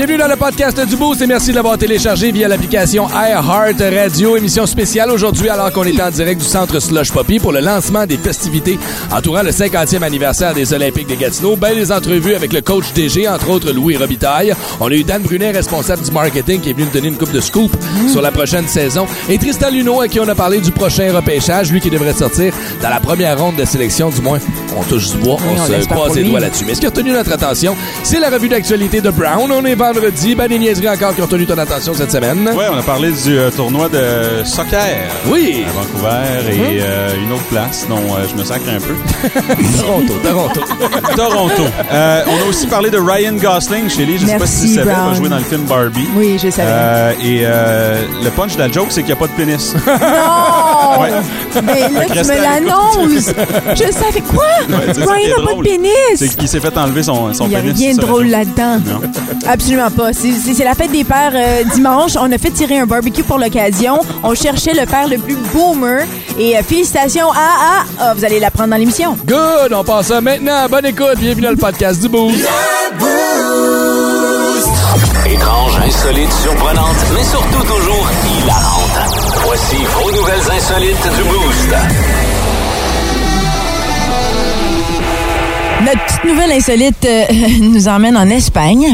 [0.00, 4.34] Bienvenue dans le podcast du Boost et merci de l'avoir téléchargé via l'application iHeart Radio.
[4.34, 8.06] Émission spéciale aujourd'hui alors qu'on est en direct du centre Slush Poppy pour le lancement
[8.06, 8.78] des festivités
[9.12, 11.54] entourant le 50e anniversaire des Olympiques de Gatineau.
[11.54, 14.54] Ben des entrevues avec le coach DG, entre autres Louis Robitaille.
[14.80, 17.32] On a eu Dan Brunet, responsable du marketing, qui est venu nous donner une coupe
[17.32, 17.70] de scoop
[18.08, 19.06] sur la prochaine saison.
[19.28, 22.54] Et Tristan Luneau, à qui on a parlé du prochain repêchage, lui qui devrait sortir
[22.80, 24.38] dans la première ronde de sélection, du moins.
[24.78, 26.64] On touche du bois, Oui, on, on se croise les doigts là-dessus.
[26.64, 29.52] Mais ce qui a retenu notre attention, c'est la revue d'actualité de Brown.
[29.52, 30.34] On est vendredi.
[30.34, 32.48] Ben des niaiseries encore qui ont retenu ton attention cette semaine.
[32.56, 35.64] Ouais, on a parlé du euh, tournoi de soccer Oui.
[35.68, 38.94] à Vancouver et euh, une autre place dont euh, je me sacre un peu.
[39.80, 40.60] Toronto, Toronto.
[41.16, 41.62] Toronto.
[41.92, 44.18] Euh, on a aussi parlé de Ryan Gosling chez lui.
[44.18, 46.08] Je sais pas si tu savais, il va jouer dans le film Barbie.
[46.14, 46.70] Oui, je savais.
[46.70, 49.74] Euh, et euh, le punch de la joke, c'est qu'il n'y a pas de pénis.
[49.86, 50.79] non!
[51.62, 53.30] Mais là, tu me à l'annonces!
[53.74, 54.44] Je savais quoi?
[54.68, 55.90] Est n'a pas de pénis!
[56.16, 57.78] C'est qu'il s'est fait enlever son, son Il n'y a pénis.
[57.78, 58.78] rien de drôle là-dedans.
[59.48, 60.12] Absolument pas.
[60.12, 62.12] C'est- la fête des pères euh, dimanche.
[62.20, 63.98] On a fait tirer un barbecue pour l'occasion.
[64.22, 66.04] On cherchait le père le plus boomer.
[66.38, 67.34] Et euh, félicitations à...
[67.80, 69.16] à- ah, vous allez l'apprendre dans l'émission.
[69.26, 70.66] Good, on passe ça maintenant.
[70.70, 71.16] Bonne écoute.
[71.18, 72.46] Bienvenue dans le podcast du Boost.
[75.26, 78.06] Étrange, insolite, surprenante, mais surtout toujours
[78.42, 78.89] hilarante.
[79.52, 81.74] Voici vos nouvelles insolites du Boost.
[85.84, 87.24] Notre petite nouvelle insolite euh,
[87.60, 88.86] nous emmène en Espagne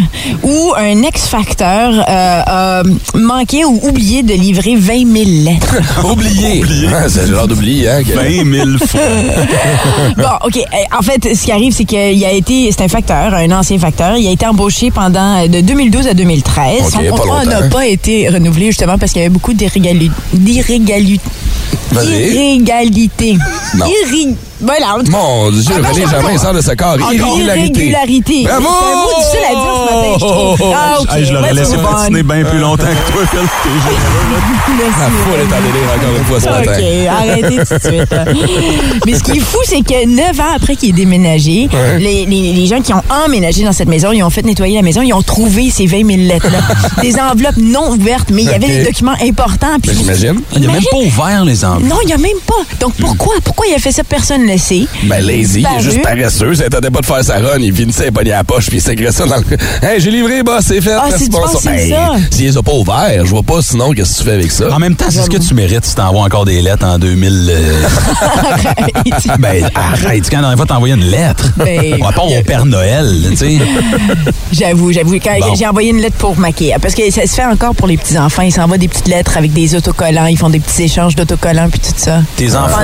[0.43, 2.83] où un ex-facteur euh, a
[3.15, 5.77] manqué ou oublié de livrer 20 000 lettres.
[6.05, 6.63] Oublié.
[6.95, 8.03] Ah, c'est genre d'oublier, hein.
[8.05, 9.01] que- 20 000 fois.
[10.17, 10.57] Bon, OK.
[10.59, 12.71] Euh, En fait, ce qui arrive, c'est qu'il a été...
[12.71, 14.17] C'est un facteur, un ancien facteur.
[14.17, 16.83] Il a été embauché pendant de 2012 à 2013.
[16.83, 21.21] OK, Son contrat n'a pas été renouvelé justement parce qu'il y avait beaucoup d'irrégali- d'irrégali-
[21.93, 22.33] Vas-y.
[22.33, 23.37] Irrégalité.
[24.61, 24.73] Non.
[24.73, 24.97] Irri- Voilà.
[25.11, 26.97] Mon Dieu, Ah, non, René Germain sort de ce corps.
[27.13, 27.81] Irrégularité.
[27.81, 28.43] Irrégularité.
[28.45, 28.67] Bravo!
[28.69, 30.75] C'est un mot difficile à dire ce matin, je trouve.
[30.75, 31.09] Ah, OK.
[31.17, 31.83] Hey, je l'aurais laissé on.
[31.93, 33.41] patiner bien plus longtemps que toi, Phil.
[34.77, 36.73] La foule est en délire encore une fois ce matin.
[36.73, 38.15] OK, arrêtez tout de suite.
[39.07, 41.99] Mais ce qui est fou, c'est que neuf ans après qu'il est déménagé, Ouais.
[41.99, 44.83] les, les- les gens qui ont emménagé dans cette maison, ils ont fait nettoyer la
[44.83, 46.59] maison, ils ont trouvé ces 20 000 lettres-là.
[47.03, 49.79] des enveloppes non ouvertes, mais il y avait des documents importants.
[49.83, 50.41] puis- Ben, j'imagine.
[50.57, 51.89] Il a même pas ouvert les enveloppes.
[51.89, 52.55] Non, il n'y a même pas.
[52.81, 53.35] Donc pourquoi?
[53.45, 54.03] Pourquoi il a fait ça?
[54.05, 54.87] Personne sait.
[55.05, 56.55] Ben, lazy, il est juste paresseux.
[56.55, 57.59] Ça tentait pas de faire sa run.
[57.61, 59.43] Il finissait à pogner à la poche puis il s'écrait ça dans le.
[59.87, 60.93] Hey, j'ai livré, boss, c'est fait.
[60.93, 62.13] Ah, c'est- tu penses c'est Ben, ça?
[62.31, 64.73] S'il les a pas ouverts, je vois pas sinon qu'est-ce que tu fais avec ça.
[64.73, 67.49] En même temps, c'est ce que tu mérites si t'envoies encore des lettres en 2000.
[67.51, 67.83] euh,
[69.39, 70.25] ben, arrête.
[70.31, 71.51] Quand la dernière fois t'as envoyé une lettre?
[71.57, 73.59] Ben, On va pas au Père Noël, tu sais.
[74.53, 75.19] J'avoue, j'avoue.
[75.23, 75.55] Quand Bon.
[75.55, 78.43] j'ai envoyé une lettre pour Maquia, parce que ça se fait encore pour les petits-enfants.
[78.43, 80.27] Ils s'envoient des petites lettres avec des autocollants.
[80.27, 82.23] Ils font des petits échanges d'autocollants puis tout ça.
[82.37, 82.79] Tes enfants,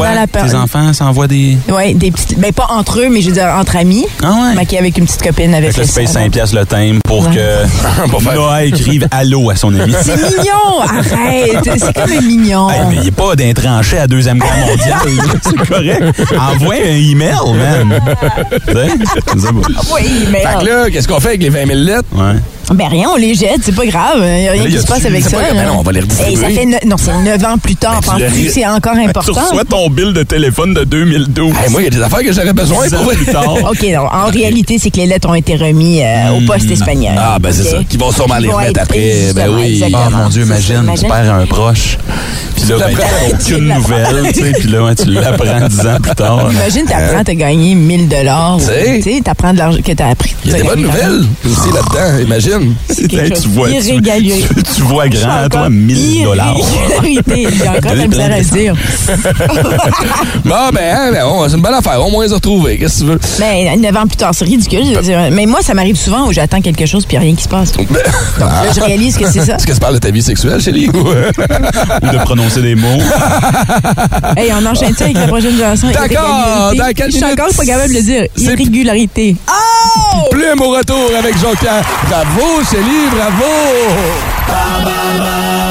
[0.47, 1.52] tes enfants s'envoient des.
[1.69, 2.39] Oui, des petites.
[2.39, 4.07] Ben, pas entre eux, mais je veux dire entre amis.
[4.23, 4.55] Ah ouais?
[4.55, 6.25] Maquillé avec une petite copine avec Fait que là, le tu payes salon.
[6.27, 7.33] 5 piastres le thème pour Ouais.
[8.11, 9.95] Pour que faire- Noah écrive allô à son ami.
[10.03, 10.81] C'est mignon!
[10.83, 11.71] Arrête!
[11.79, 12.71] C'est comme un mignon.
[12.71, 14.99] Hey, mais il n'est pas d'un tranché à la Deuxième Guerre mondiale.
[15.43, 16.03] c'est correct.
[16.39, 18.01] Envoie un email, man.
[18.67, 18.89] Tu sais?
[19.39, 19.49] C'est.
[19.93, 20.41] Oui, mais.
[20.41, 22.09] Fait que là, qu'est-ce qu'on fait avec les 20 000 lettres?
[22.13, 22.35] Ouais.
[22.71, 24.19] Ben rien, on les jette, c'est pas grave.
[24.23, 25.31] Il n'y a rien là, qui se passe avec ça.
[25.39, 26.33] pas ben non, on va les redistribuer.
[26.33, 28.01] Hey, ça fait ne- Non, c'est 9 ans plus tard.
[28.07, 29.33] Ben, tu Penses-tu c'est encore Tu important?
[29.43, 31.53] reçois ton bill de téléphone de 2012.
[31.63, 33.55] Hey, moi, il y a des affaires que j'aurais besoin Dix ans pour plus tard.
[33.71, 34.07] OK, non.
[34.07, 37.15] En réalité, c'est que les lettres ont été remises euh, au poste espagnol.
[37.19, 37.79] Ah, ben c'est ça.
[37.89, 39.33] Qui vont sûrement les remettre après.
[39.35, 39.73] Ben oui.
[39.75, 40.03] exactement.
[40.07, 41.99] Ah mon Dieu, imagine, tu perds un proche.
[42.57, 44.53] Puis là, ben, t'as Tu aucune nouvelle, tu sais.
[44.53, 46.49] Puis là, tu l'apprends 10 ans plus tard.
[46.53, 48.59] Imagine, t'apprends, t'as gagné 1000 dollars.
[48.61, 49.01] Tu sais.
[49.03, 50.35] Tu t'apprends de l'argent que t'as appris.
[50.45, 52.52] Il y a des bonnes nouvelles aussi là-dedans, imagine.
[52.89, 56.57] Tu vois, tu, tu, tu vois grand, toi, 1000 dollars.
[56.59, 57.49] Irrégularité.
[57.57, 58.75] J'ai encore de la misère à le dire.
[60.45, 62.05] Bon, ben, hein, ben, on- c'est une bonne affaire.
[62.05, 62.79] Au moins, les a retrouvés.
[62.79, 63.21] Qu'est-ce que tu veux?
[63.41, 64.81] Mais 9 ans plus tard, c'est ridicule.
[64.85, 67.25] Je veux dire, Mais moi, ça m'arrive souvent où j'attends quelque chose puis il n'y
[67.25, 67.73] a rien qui se passe.
[67.73, 68.01] Donc Ben,
[68.41, 69.57] là, je réalise que c'est ça.
[69.57, 70.89] Est-ce que tu parles de ta vie sexuelle, Chélie?
[70.89, 70.93] Ou?
[71.05, 72.89] De prononcer des mots.
[74.37, 75.89] Hey, on enchaîne ça avec la prochaine chanson.
[75.93, 78.25] D'accord, quelques Je suis encore pas capable de le dire.
[78.39, 79.37] Irrégularité.
[80.31, 81.83] Plume au retour avec Jean-Pierre.
[82.09, 83.63] Bravo, Chélie, bravo!
[84.83, 85.62] effects.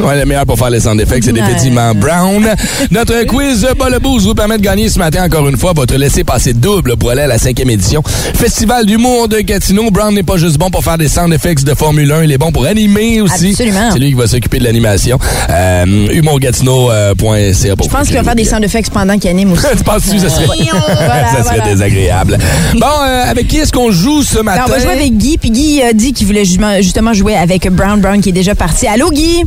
[0.00, 1.40] Ouais, le meilleur pour faire les sound effects, c'est Ouais.
[1.40, 2.46] définitivement Brown.
[2.90, 6.52] Notre quiz Bas le vous permet de gagner ce matin encore une fois votre laissez-passer
[6.54, 8.02] double pour aller à la cinquième édition.
[8.34, 9.90] Festival d'humour de Gatineau.
[9.90, 12.38] Brown n'est pas juste bon pour faire des sound effects de Formule 1, il est
[12.38, 13.50] bon pour animer aussi.
[13.50, 13.90] Absolument.
[13.92, 15.18] C'est lui qui va s'occuper de l'animation.
[15.50, 19.64] Euh, humourgatineau.ca Je pense qu'il va faire des sound effects pendant qu'il anime aussi.
[19.76, 21.64] tu penses que ça serait, Voilà, ça serait voilà.
[21.72, 22.38] désagréable.
[22.74, 24.64] Bon, euh, avec qui est-ce qu'on joue ce matin?
[24.66, 27.68] Ben, on va jouer avec Guy, puis Guy a dit qu'il voulait justement jouer avec
[27.70, 28.00] Brown.
[28.00, 28.86] Brown qui est déjà parti.
[28.86, 29.42] Allô, Guy?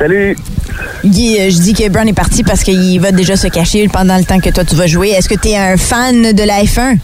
[0.00, 0.34] Salut.
[1.04, 4.16] Guy, euh, je dis que Brown est parti parce qu'il va déjà se cacher pendant
[4.16, 5.10] le temps que toi tu vas jouer.
[5.10, 6.96] Est-ce que tu es un fan de la F1?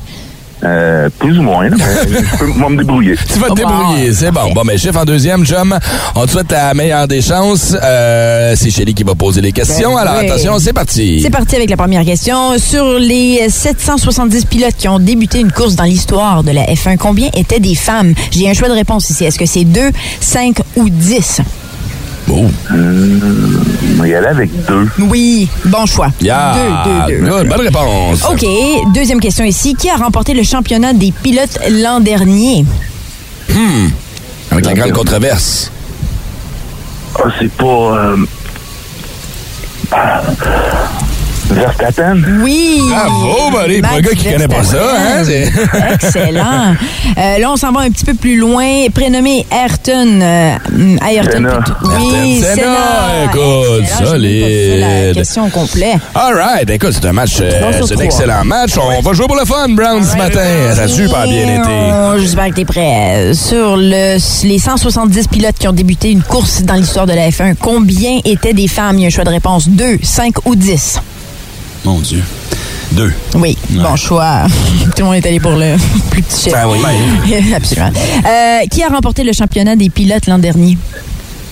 [0.64, 3.14] Euh, plus ou moins, là, mais je peux moi, me débrouiller.
[3.30, 4.50] Tu vas te débrouiller, c'est bon.
[4.54, 5.78] Bon, mais chef en deuxième, chum,
[6.14, 7.76] on te souhaite la meilleure des chances.
[7.82, 9.94] Euh, c'est Shelly qui va poser les questions.
[9.94, 10.30] Ben Alors oui.
[10.30, 11.20] attention, c'est parti.
[11.22, 12.56] C'est parti avec la première question.
[12.56, 17.28] Sur les 770 pilotes qui ont débuté une course dans l'histoire de la F1, combien
[17.34, 18.14] étaient des femmes?
[18.30, 19.26] J'ai un choix de réponse ici.
[19.26, 19.90] Est-ce que c'est 2,
[20.20, 21.42] 5 ou 10?
[22.28, 22.46] Oh.
[22.70, 24.88] On va y aller avec deux.
[24.98, 26.10] Oui, bon choix.
[26.20, 26.54] Yeah.
[27.08, 27.30] 2, 2, 2.
[27.30, 28.24] Good, bonne réponse.
[28.30, 28.46] OK,
[28.94, 29.74] deuxième question ici.
[29.74, 32.64] Qui a remporté le championnat des pilotes l'an dernier?
[34.50, 35.70] Avec la grande controverse.
[37.18, 37.64] Ah, c'est pas...
[37.64, 38.16] Euh...
[39.92, 40.22] ah,
[41.50, 42.22] Verstappen?
[42.42, 42.80] Oui!
[42.90, 43.80] Bravo, buddy.
[43.80, 45.22] Pour un gars qui connaît pas ça, hein,
[45.94, 46.74] Excellent.
[47.16, 48.66] Euh, là, on s'en va un petit peu plus loin.
[48.92, 50.20] Prénommé Ayrton.
[50.20, 50.56] euh,
[51.08, 51.30] Ayrton.
[51.32, 51.58] Senna.
[51.98, 52.54] Oui, Senna.
[52.54, 53.24] Senna.
[53.26, 55.14] Écoute, Excellent, pas fait La solide.
[55.14, 55.94] question au complet.
[56.14, 56.68] All right.
[56.68, 57.50] Écoute, c'est un match, euh,
[57.86, 58.72] c'est un excellent match.
[58.76, 60.40] On va jouer pour le fun, Brown, ce matin.
[60.74, 62.20] Ça a super bien été.
[62.22, 63.32] J'espère que t'es prêt.
[63.34, 64.16] Sur le,
[64.46, 68.52] les 170 pilotes qui ont débuté une course dans l'histoire de la F1, combien étaient
[68.54, 68.98] des femmes?
[68.98, 69.68] Il y a un choix de réponse.
[69.68, 71.00] 2, 5 ou 10?
[71.86, 72.20] Mon Dieu.
[72.90, 73.12] Deux.
[73.36, 74.42] Oui, bon choix.
[74.96, 75.76] Tout le monde est allé pour le
[76.10, 76.56] plus petit chiffre.
[76.58, 76.80] Ah oui.
[77.54, 77.92] Absolument.
[78.26, 80.76] Euh, qui a remporté le championnat des pilotes l'an dernier?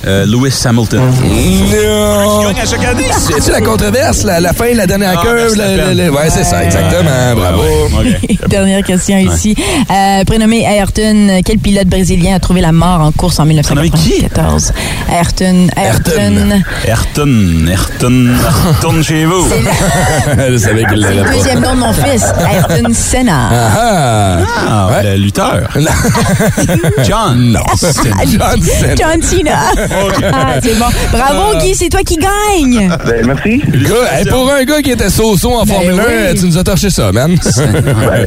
[0.07, 1.01] Euh, Lewis Hamilton.
[1.01, 2.43] Non.
[2.43, 3.07] gagne à chaque année.
[3.19, 5.35] C'est-tu la controverse, la, la fin, la dernière Ah, curve?
[5.37, 5.77] Verstappen.
[5.77, 7.35] le- le- le- ouais, c'est ça, exactement.
[7.37, 7.63] Bravo.
[8.49, 9.55] Dernière question ici.
[9.91, 14.11] Euh, prénommé Ayrton, quel pilote brésilien a trouvé la mort en course en Prénommé qui?
[14.23, 14.73] 1994?
[15.11, 16.63] Ayrton, Ayrton.
[16.87, 18.29] Ayrton, Ayrton,
[18.69, 19.47] retourne chez vous.
[20.51, 23.49] Je savais qu'il C'est l'aurait le deuxième nom de mon fils, Ayrton Senna.
[23.53, 25.03] Ah, Ah, Ouais.
[25.03, 25.61] le lutteur.
[25.75, 25.79] ah.
[27.05, 27.53] John.
[27.53, 27.93] Non, c'est
[28.27, 28.95] John Cena.
[28.97, 29.61] John Cena.
[30.33, 30.85] Ah, c'est bon.
[31.13, 32.89] Bravo, Guy, c'est toi qui gagne.
[33.07, 33.63] Ben, merci.
[33.67, 36.39] Gars, hey, pour un gars qui était so-so en Ben Formule 1, oui.
[36.39, 37.37] tu nous as torché ça, man.
[37.57, 38.27] Ben,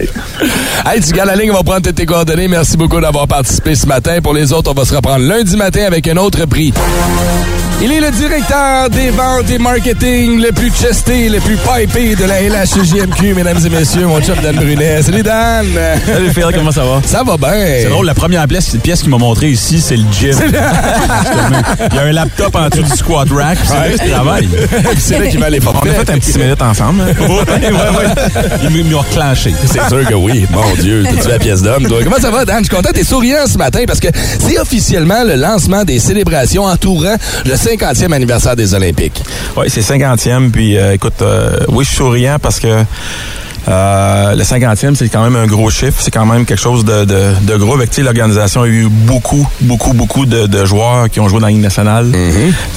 [0.91, 2.47] hey, tu gardes la ligne, on va prendre tes- tes coordonnées.
[2.47, 4.19] Merci beaucoup d'avoir participé ce matin.
[4.21, 6.73] Pour les autres, on va se reprendre lundi matin avec un autre prix.
[7.79, 12.25] Il est le directeur des ventes et marketing le plus chesté, le plus pipé de
[12.25, 15.03] la LHJMQ, mesdames et messieurs, mon chum Dan Brunet.
[15.03, 15.67] Salut Dan!
[16.07, 17.01] Salut Phil, comment ça va?
[17.05, 17.51] Ça va bien.
[17.83, 20.35] C'est drôle, la première pièce, pièce qu'il m'a montré ici, c'est le gym.
[21.91, 24.49] Il y a un laptop en dessous du squat rack, c'est là qu'il travaille.
[24.97, 27.01] C'est là qu'il va aller On a fait un petit minute ensemble.
[27.01, 27.13] hein.
[27.27, 28.71] Ouais, ouais, ouais.
[28.75, 29.53] Il m'a reclenché.
[29.65, 30.47] C'est sûr que oui.
[30.51, 31.99] Mon Dieu, t'es-tu la pièce d'homme, toi?
[32.03, 32.57] Comment ça va, Dan?
[32.63, 34.07] Je suis content, t'es souriant ce matin parce que
[34.39, 37.15] c'est officiellement le lancement des célébrations entourant
[37.45, 39.21] le 50e anniversaire des Olympiques.
[39.57, 40.51] Oui, c'est 50e.
[40.51, 42.83] Puis, euh, écoute, euh, oui, je suis souriant parce que
[43.67, 45.97] euh, le 50e, c'est quand même un gros chiffre.
[45.99, 47.73] C'est quand même quelque chose de, de, de gros.
[47.75, 51.39] Avec, tu sais, l'organisation a eu beaucoup, beaucoup, beaucoup de, de joueurs qui ont joué
[51.39, 52.11] dans la Ligue nationale.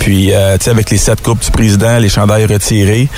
[0.01, 3.09] Puis, euh, tu sais, avec les sept coupes du président, les chandails retirés,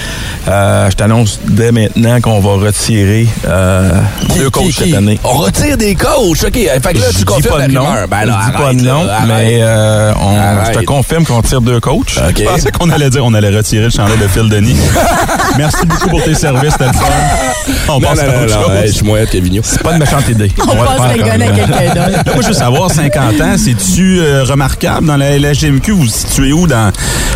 [0.48, 3.90] euh, je t'annonce dès maintenant qu'on va retirer euh,
[4.36, 5.18] deux coachs Qui- qui- cette année.
[5.24, 6.52] On retire des coachs, OK.
[6.52, 7.84] Fait que là, Je tu dis confirmes pas la de nom.
[7.86, 8.08] rumeur.
[8.08, 11.42] Ben je dis pas arrête, de nom, là, mais euh, on, je te confirme qu'on
[11.42, 12.18] tire deux coachs.
[12.18, 12.34] OK.
[12.38, 14.76] Je pensais qu'on allait dire on allait retirer le chandail de Phil Denis.
[15.56, 16.90] Merci beaucoup pour tes services, fun.
[17.88, 18.94] On Non, passe non, à autre non, hey, je chose.
[18.96, 19.18] suis moins.
[19.62, 20.50] C'est pas une méchante idée.
[20.62, 22.24] On va le passe faire le gun à quelqu'un d'autre.
[22.34, 25.92] Moi, je veux savoir, 50 ans, c'est-tu euh, remarquable dans la LHGMQ?
[25.92, 26.90] Vous vous situez où dans,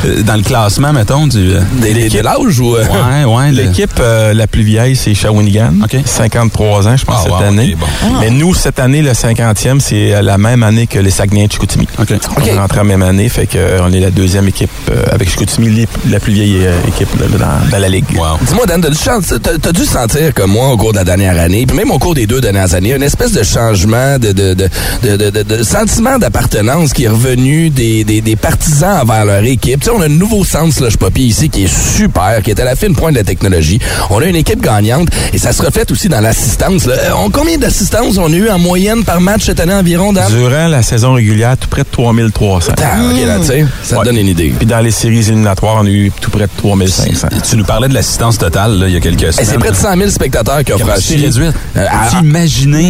[0.05, 1.27] euh, dans le classement, mettons?
[1.27, 2.77] Du, euh, de l'âge ou...
[2.77, 2.85] euh?
[2.85, 3.53] Ouais, ouais.
[3.53, 5.73] L'équipe euh, la plus vieille, c'est Shawinigan.
[5.85, 5.97] OK.
[6.05, 7.77] 53 ans, je pense, Ah, cette wow, année.
[7.79, 7.87] bon.
[8.03, 8.07] Ah.
[8.21, 11.87] Mais nous, cette année, le 50e, c'est la même année que les Saguenay de Chicoutimi.
[11.99, 12.13] OK.
[12.41, 15.03] On est rentré en même année, fait que, euh, on est la deuxième équipe euh,
[15.13, 18.05] avec Chicoutimi, la plus vieille euh, équipe là, dans, dans la Ligue.
[18.17, 18.39] Wow.
[18.43, 21.67] Dis-moi, Dan, t'as dû, t'as dû sentir comme moi au cours de la dernière année,
[21.67, 24.69] puis même au cours des deux dernières années, une espèce de changement de, de, de,
[25.03, 29.45] de, de- de- de sentiment d'appartenance qui est revenu des, des, des partisans envers leur
[29.45, 29.81] équipe.
[29.81, 32.61] Tu sais, on a un nouveau centre Slush Poppy ici qui est super, qui est
[32.61, 33.79] à la fine pointe de la technologie.
[34.11, 36.87] On a une équipe gagnante et ça se reflète aussi dans l'assistance.
[36.87, 40.25] Euh, on- Combien d'assistances on a eu en moyenne par match cette année environ, Dan?
[40.31, 42.73] Durant la saison régulière, tout près de 3300.
[42.83, 43.53] Ah, ok, là, ça
[43.95, 44.05] te Ouais.
[44.05, 44.55] donne une idée.
[44.57, 47.29] Puis dans les séries éliminatoires, on a eu tout près de 3500.
[47.49, 49.47] Tu nous parlais de l'assistance totale là, il y a quelques Eh, semaines.
[49.51, 51.17] c'est près de 100 000 000 spectateurs qui ont franchi.
[51.17, 51.55] réduite.
[51.77, 51.87] Euh,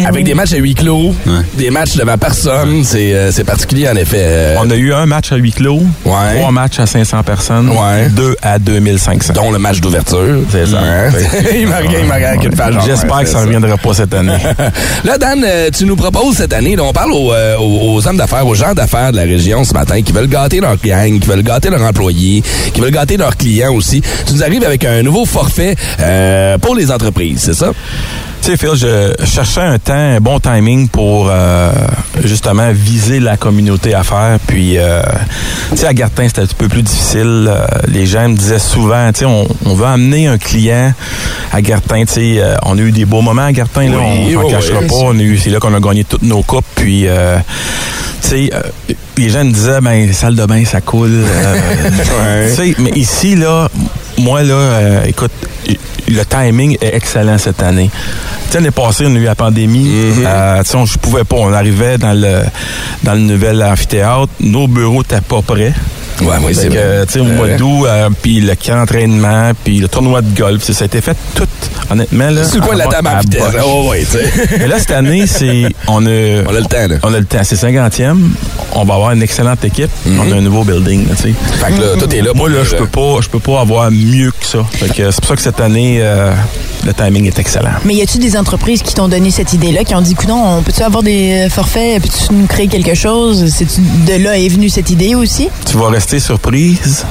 [0.07, 1.41] avec des matchs à huis clos, Ouais.
[1.55, 4.17] des matchs devant personne, c'est euh, c'est particulier en effet.
[4.21, 6.39] Euh, On a eu un match à huis clos, Ouais.
[6.39, 8.09] trois matchs à 500 personnes, Ouais.
[8.09, 9.33] deux à 2500.
[9.33, 10.41] dont le match d'ouverture.
[10.51, 10.79] C'est ça.
[10.79, 11.09] Hein?
[11.55, 14.37] il m'a regardé, page J'espère que ça ne reviendra pas cette année.
[15.03, 18.17] Là, Dan, euh, tu nous proposes cette année, là, on parle aux, aux- aux hommes
[18.17, 21.27] d'affaires, aux gens d'affaires de la région ce matin qui veulent gâter leur gang, qui
[21.27, 22.43] veulent gâter leurs employés,
[22.73, 24.01] qui veulent gâter leurs clients aussi.
[24.25, 27.06] Tu nous arrives avec un nouveau forfait euh, pour les entreprises,
[27.37, 27.71] c'est ça?
[28.41, 31.71] Tu sais, Phil, je cherchais un temps, un bon timing pour euh,
[32.23, 34.37] justement viser la communauté affaires.
[34.45, 35.01] Puis, euh,
[35.71, 37.49] tu sais, à Gartin, c'était un petit peu plus difficile.
[37.49, 40.93] Euh, les gens me disaient souvent, tu sais, on, on veut amener un client
[41.51, 42.05] à Gartin.
[42.05, 44.87] Tu sais, on a eu des beaux moments à Gartin, là, on s'en cachera oui.
[44.87, 44.95] pas.
[44.95, 46.65] On a eu, c'est là qu'on a gagné toutes nos coupes.
[46.75, 47.07] Puis,
[48.21, 48.49] tu sais,
[49.17, 51.11] les gens me disaient, ben, salle de bain, ça coule.
[52.49, 53.67] Tu sais, mais ici, là,
[54.19, 55.31] moi, là, écoute,
[56.07, 57.89] le timing est excellent cette année.
[58.49, 59.89] Tu l'année passée, on a eu la pandémie.
[60.25, 61.35] Euh, tu sais, on- je pouvais pas.
[61.37, 62.41] On arrivait dans le,
[63.03, 64.29] dans le nouvel amphithéâtre.
[64.39, 65.73] Nos bureaux n'étaient pas prêts.
[66.21, 67.05] Ouais, oui, c'est vrai.
[67.19, 70.85] au mois d'août, euh, puis le camp d'entraînement, puis le tournoi de golf, ça a
[70.85, 71.47] été fait tout,
[71.89, 72.29] honnêtement.
[72.29, 73.41] là, coin de la à vitesse?
[73.65, 74.57] Oh, ouais, tu sais.
[74.59, 76.09] Mais là, cette année, c'est on a,
[76.47, 76.95] On a le temps, là.
[77.03, 77.39] on a le temps.
[77.43, 78.17] C'est 50e.
[78.73, 79.89] On va avoir une excellente équipe.
[80.05, 80.19] Mhm.
[80.19, 81.33] On a un nouveau building, tu sais.
[81.63, 82.31] Fait que là, tout est là.
[82.35, 84.59] Moi, là, je peux pas, je peux pas avoir mieux que ça.
[84.71, 86.31] Fait que c'est pour ça que cette année, euh,
[86.85, 87.71] le timing est excellent.
[87.85, 90.61] Mais y a-tu des entreprises qui t'ont donné cette idée-là, qui ont dit, coudon, on
[90.61, 93.41] peut-tu avoir des euh, forfaits, peux-tu nous créer quelque chose?
[94.05, 95.49] De là est venue cette idée aussi?
[95.69, 97.05] Tu vas rester surprise.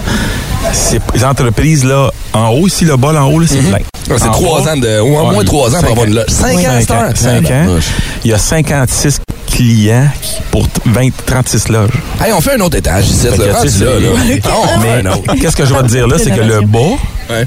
[0.73, 3.79] C'est- Les entreprises, là, en haut, ici, le bol en haut, là, c'est plein.
[4.11, 5.01] Ah, C'est En trois bas, ans de.
[5.01, 6.17] Ou au moins trois ans pour Cinq avoir une ans.
[6.17, 6.29] loge.
[6.29, 7.15] Cinq ans, c'est un.
[7.15, 7.67] Cinq ans.
[8.25, 9.21] Il y a 56
[9.51, 10.09] clients
[10.51, 11.91] pour 20, 36 loges.
[12.25, 13.31] Hey, on fait un autre étage ici, là.
[13.31, 13.37] là,
[13.67, 15.03] c'est- là.
[15.03, 16.79] Non, Mais qu'est-ce que je vais te dire là, c'est que le bas,
[17.31, 17.47] Ouais.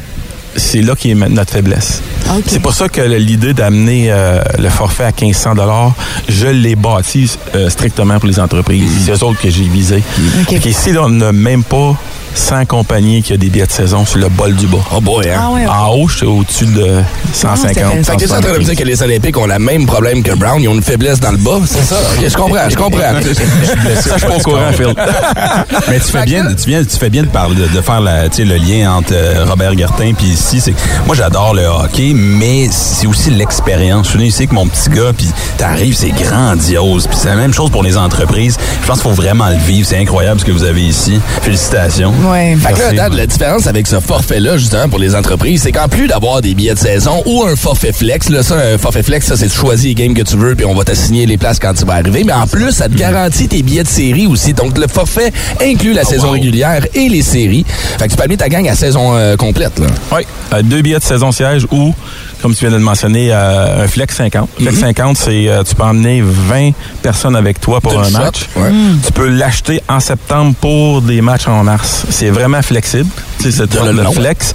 [0.56, 2.02] c'est là qui est notre faiblesse.
[2.30, 2.44] OK.
[2.48, 5.94] C'est pour ça que l'idée d'amener euh, le forfait à 1500
[6.28, 8.90] je l'ai bâti euh, strictement pour les entreprises.
[9.06, 10.04] C'est eux autres que j'ai visé.
[10.42, 10.50] OK.
[10.50, 11.96] Fait qu'ici, là, on n'a même pas
[12.34, 14.78] 100 compagnies qui ont des billets de saison sur le bol du bas.
[14.96, 15.40] Oh boy, hein?
[15.40, 15.68] Ah ouais, ouais.
[15.68, 17.02] En haut, je suis au-dessus de
[17.34, 18.06] 150.
[18.06, 20.24] Fait que t'es en train de me dire que les Olympiques ont le même problème
[20.24, 21.96] que Brown, ils ont une faiblesse dans le bas, c'est ça?
[22.22, 23.00] Je comprends, je comprends.
[24.00, 24.94] Ça, je suis pas au courant, Phil.
[25.90, 28.28] Mais tu fais bien, tu viens, tu fais bien de parler, de, de faire la,
[28.28, 30.62] le lien entre euh, Robert Gertin puis ici.
[30.62, 30.74] C'est,
[31.06, 34.06] moi, j'adore le hockey, mais c'est aussi l'expérience.
[34.06, 37.08] Je suis venu ici avec mon petit gars, puis t'arrives, c'est grandiose.
[37.08, 38.58] Puis c'est la même chose pour les entreprises.
[38.82, 39.88] Je pense qu'il faut vraiment le vivre.
[39.88, 41.20] C'est incroyable ce que vous avez ici.
[41.42, 42.14] Félicitations.
[42.20, 42.56] Ouais.
[42.58, 46.08] Fait que là, la différence avec ce forfait-là, justement, pour les entreprises, c'est qu'en plus
[46.08, 49.38] d'avoir des billets de saison ou un forfait flex, là, ça, un forfait flex, ça,
[49.38, 51.74] c'est tu choisis les games que tu veux, puis on va t'assigner les places quand
[51.74, 52.24] tu vas arriver.
[52.26, 54.54] Mais en plus, ça te garantit tes billets de série aussi.
[54.54, 57.66] Donc, le forfait inclut la saison régulière et les séries.
[57.98, 59.88] Fait que tu peux amener ta gang à saison euh, complète, là.
[60.12, 60.24] Oui,
[60.54, 61.94] euh, deux billets de saison siège ou,
[62.42, 64.50] comme tu viens de le mentionner, euh, un Flex 50.
[64.60, 68.48] Flex 50, c'est euh, tu peux emmener 20 personnes avec toi pour un match.
[68.56, 68.72] ouais.
[69.06, 72.06] Tu peux l'acheter en septembre pour des matchs en mars.
[72.10, 73.10] C'est vraiment flexible.
[73.40, 74.54] Sais, C'est Donne le flex.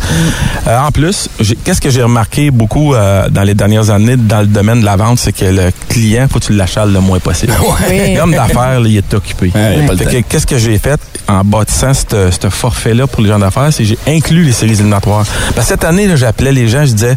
[0.67, 1.29] Euh, en plus,
[1.65, 4.97] qu'est-ce que j'ai remarqué beaucoup euh, dans les dernières années dans le domaine de la
[4.97, 7.55] vente, c'est que le client, faut que tu l'achales le moins possible.
[7.89, 8.15] Oui.
[8.15, 9.51] L'homme d'affaires, il est occupé.
[9.55, 13.73] Ouais, que qu'est-ce que j'ai fait en bâtissant ce ce forfait-là pour les gens d'affaires,
[13.73, 15.25] c'est que j'ai inclus les séries éliminatoires.
[15.55, 17.17] Parce que cette année, là, j'appelais les gens, je disais,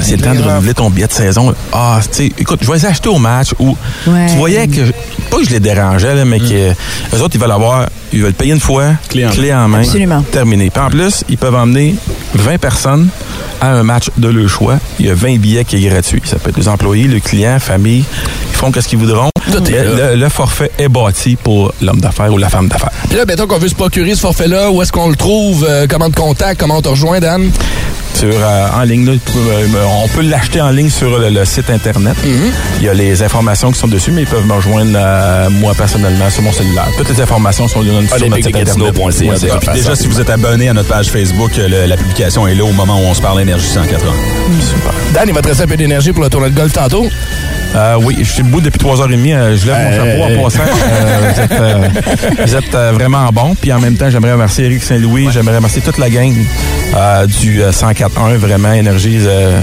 [0.00, 1.54] c'est le temps de renouveler ton billet de saison.
[1.72, 3.76] Ah, tu sais, écoute, je vais les acheter au match ou
[4.06, 4.26] Ouais.
[4.30, 4.80] tu voyais que,
[5.30, 6.70] pas que je les dérangeais, là, mais que
[7.16, 9.80] eux autres, ils veulent avoir, ils veulent payer une fois, Clé en clé en main,
[9.80, 10.22] Absolument.
[10.30, 10.70] terminé.
[10.70, 11.96] Puis en plus, ils peuvent emmener
[12.34, 13.08] 20 personnes
[13.60, 14.78] à un match de leur choix.
[15.00, 16.22] Il y a 20 billets qui est gratuit.
[16.24, 18.04] Ça peut être les employés, le client, famille.
[18.50, 19.30] Ils font ce qu'ils voudront.
[19.52, 22.90] Le, le forfait est bâti pour l'homme d'affaires ou la femme d'affaires.
[23.08, 25.86] Puis là, mettons qu'on veut se procurer ce forfait-là, où est-ce qu'on le trouve, euh,
[25.88, 27.50] comment te contacte, comment on te rejoint, Dan?
[28.16, 29.66] Sur, euh, en ligne, là, peux, euh,
[30.02, 32.16] on peut l'acheter en ligne sur le, le site Internet.
[32.78, 35.74] Il y a les informations qui sont dessus, mais ils peuvent me rejoindre euh, moi
[35.74, 36.86] personnellement sur mon cellulaire.
[36.96, 38.68] Toutes les informations sont sur notre site Internet.
[39.74, 42.64] Déjà, si vous êtes abonné à notre page Facebook, euh, le- la publication est là
[42.64, 44.12] au moment où on se parle Énergie 180.
[45.12, 47.06] Dan, il va te rester un peu d'énergie pour le tournoi de golf tantôt.
[47.74, 49.34] Euh, oui, je suis debout depuis 3h30.
[49.34, 49.96] euh, je lève mon Hey.
[49.96, 50.60] chapeau en passant.
[50.62, 51.88] Euh, vous êtes, euh,
[52.46, 53.54] vous êtes, euh, vraiment bon.
[53.60, 55.28] Puis en même temps, j'aimerais remercier Eric Saint-Louis.
[55.32, 56.32] J'aimerais remercier toute la gang
[56.96, 58.36] euh, du euh, 104.1.
[58.36, 59.18] Vraiment, Énergie.
[59.26, 59.60] euh,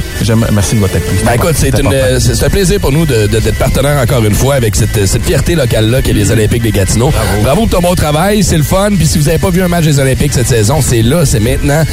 [0.51, 1.17] merci de votre appui.
[1.25, 3.98] Ben écoute, c'est une, euh, c'est c'est un plaisir pour nous de- de- d'être partenaire
[4.01, 7.12] encore une fois avec cette, cette fierté locale-là qu'est les Olympiques des Gatineaux.
[7.43, 7.62] Bravo.
[7.62, 8.89] pour ton bon travail, c'est le fun.
[8.98, 11.39] Puis si vous n'avez pas vu un match des Olympiques cette saison, c'est là, c'est
[11.39, 11.83] maintenant.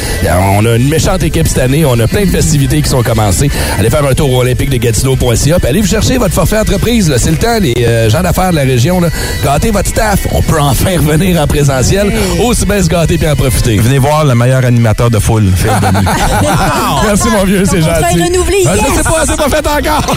[0.59, 3.49] On a une méchante équipe cette année, on a plein de festivités qui sont commencées.
[3.79, 7.12] Allez faire un tour au olympiquedesgatineaux.ca puis allez vous chercher votre forfait entreprise.
[7.19, 9.00] C'est le temps, les euh, gens d'affaires de la région.
[9.00, 9.09] Là.
[9.45, 10.26] Gâtez votre staff.
[10.33, 12.12] On peut enfin revenir en présentiel.
[12.42, 13.76] Aussi bien se gâter puis en profiter.
[13.78, 15.71] Venez voir le meilleur animateur de foule, Phil.
[17.04, 18.23] Merci, mon vieux, c'est gentil.
[18.23, 19.02] renouvelé, Ah, Je yes!
[19.02, 20.16] pas, c'est pas fait encore.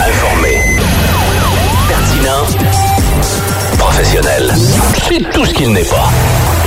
[0.00, 0.60] Informé.
[1.88, 2.46] Pertinent.
[3.78, 4.54] Professionnel.
[5.08, 6.08] C'est tout ce qu'il n'est pas.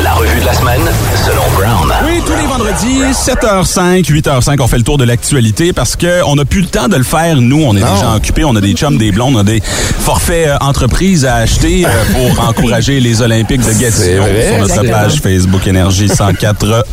[0.03, 0.81] La revue de la semaine,
[1.25, 1.93] selon Brown.
[2.05, 6.35] Oui, tous les vendredis, 7h05, 8h05, on fait le tour de l'actualité parce que on
[6.35, 7.37] n'a plus le temps de le faire.
[7.37, 9.61] Nous, on est des gens occupés, on a des chums, des blondes, on a des
[9.61, 14.71] forfaits euh, entreprises à acheter euh, pour encourager les Olympiques de Gatineau vrai, sur notre
[14.71, 14.91] exactement.
[14.91, 16.83] page Facebook Énergie 104.1.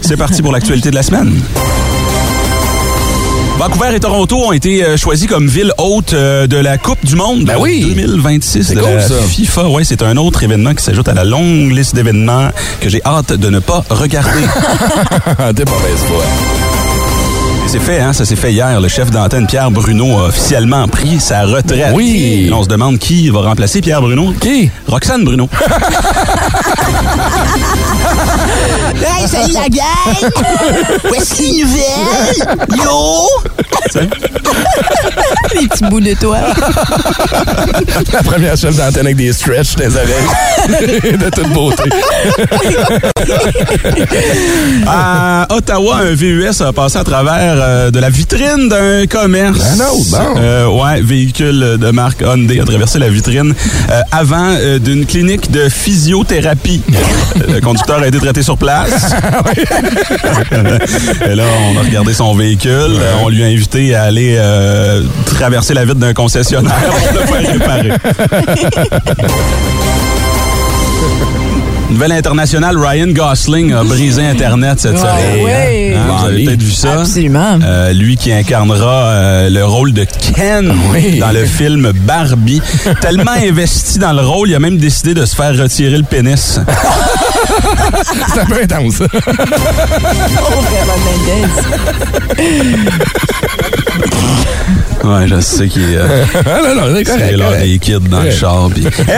[0.00, 1.34] C'est parti pour l'actualité de la semaine.
[3.60, 7.14] Vancouver et Toronto ont été euh, choisis comme ville hôte euh, de la Coupe du
[7.14, 7.82] Monde Ben oui.
[7.94, 9.14] 2026 C'est de cool, la ça.
[9.20, 9.68] FIFA.
[9.68, 12.48] Ouais, c'est un autre événement qui s'ajoute à la longue liste d'événements
[12.80, 14.40] que j'ai hâte de ne pas regarder.
[15.54, 16.24] T'es pas baisse foi.
[17.70, 18.12] Et c'est fait, hein?
[18.12, 18.80] Ça s'est fait hier.
[18.80, 21.92] Le chef d'antenne, Pierre Bruno, a officiellement pris sa retraite.
[21.94, 22.46] Oui.
[22.48, 24.32] Et on se demande qui va remplacer Pierre Bruno.
[24.40, 24.72] Qui?
[24.88, 25.48] Roxane Bruno.
[29.02, 30.30] Hey, salut la gang!
[31.08, 32.84] Voici une nouvelle!
[32.84, 33.26] Yo!
[35.54, 36.38] Les petits bouts de toi.
[38.12, 40.30] La première chef d'antenne avec des stretch des oreilles.
[41.18, 41.90] de toute beauté.
[44.86, 49.58] À Ottawa, un VUS a passé à travers euh, de la vitrine d'un commerce.
[49.58, 50.40] Ben non, bon.
[50.40, 53.54] Euh, ouais, véhicule de marque Hyundai a traversé la vitrine
[53.90, 56.82] euh, avant euh, d'une clinique de physiothérapie.
[57.48, 59.14] Le conducteur a été traité sur place.
[61.26, 62.98] Et là, on a regardé son véhicule.
[63.22, 66.72] On lui a invité à aller euh, traverser la vitre d'un concessionnaire
[67.52, 67.90] réparer.
[71.90, 75.44] Nouvelle internationale, Ryan Gosling a brisé Internet cette Ouais, semaine.
[75.44, 75.94] ouais.
[75.96, 77.00] Hein, vous avez peut-être vu ça.
[77.00, 77.58] Absolument.
[77.62, 80.04] Euh, lui qui incarnera euh, le rôle de
[80.34, 81.18] Ken Oui.
[81.18, 82.62] dans le film Barbie.
[83.00, 86.60] Tellement investi dans le rôle, il a même décidé de se faire retirer le pénis.
[88.34, 89.02] C'est un peu intense.
[95.02, 95.96] Ouais, je sais qu'il est...
[95.96, 97.36] euh, Ah, non, non, c'est correct.
[97.36, 98.68] là, les kids dans le char.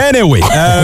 [0.09, 0.83] Anyway, euh,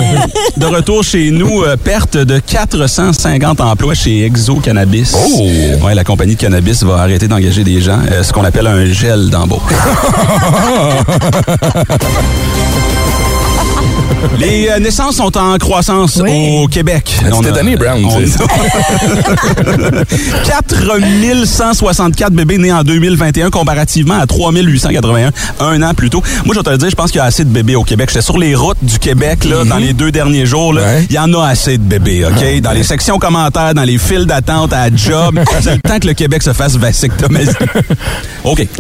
[0.58, 5.16] de retour chez nous, euh, perte de 450 emplois chez Exo Cannabis.
[5.16, 5.48] Oh!
[5.86, 8.86] Ouais, la compagnie de cannabis va arrêter d'engager des gens, euh, ce qu'on appelle un
[8.86, 9.62] gel d'embauche.
[14.40, 16.32] Les euh, naissances sont en croissance Oui.
[16.64, 17.16] au Québec.
[17.32, 18.38] On année, Brown, on- c'est-
[20.46, 26.22] 4164 bébés nés en 2021 comparativement à 3881 un an plus tôt.
[26.46, 27.84] Moi, je vais te le dire, je pense qu'il y a assez de bébés au
[27.84, 28.10] Québec.
[28.10, 30.74] J'étais sur les routes du Québec là, dans les deux derniers jours.
[30.74, 30.82] là.
[30.84, 31.06] Ouais.
[31.10, 32.62] Il y en a assez de bébés, OK?
[32.62, 35.40] Dans les sections commentaires, dans les files d'attente à job.
[35.62, 37.52] C'est le temps que le Québec se fasse vasectomiser.
[38.44, 38.68] OK.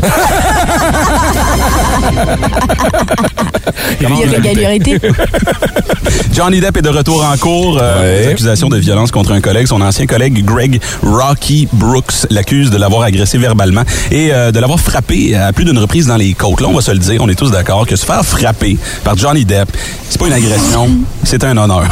[4.02, 5.00] Irrégularité.
[6.34, 7.78] Johnny Depp est de retour en cours.
[7.82, 8.28] Euh, Ouais.
[8.32, 9.68] accusations de violence contre un collègue.
[9.68, 14.80] Son ancien collègue Greg Rocky Brooks l'accuse de l'avoir agressé verbalement et euh, de l'avoir
[14.80, 16.62] frappé à plus d'une reprise dans les côtes.
[16.62, 19.18] Là, on va se le dire, on est tous d'accord que se faire frapper par
[19.18, 19.70] Johnny Depp,
[20.10, 20.90] c'est pas une agression,
[21.24, 21.84] c'est un honneur.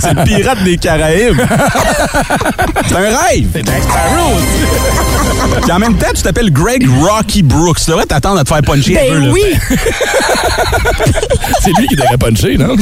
[0.00, 1.40] C'est le pirate des Caraïbes.
[2.88, 3.62] C'est un rêve.
[5.62, 7.78] Puis en même temps, tu t'appelles Greg Rocky Brooks.
[7.84, 9.20] Tu devrais t'attendre à te faire puncher un peu.
[9.20, 9.32] Ben là.
[9.32, 9.42] oui.
[11.60, 12.76] C'est lui qui devrait puncher, non?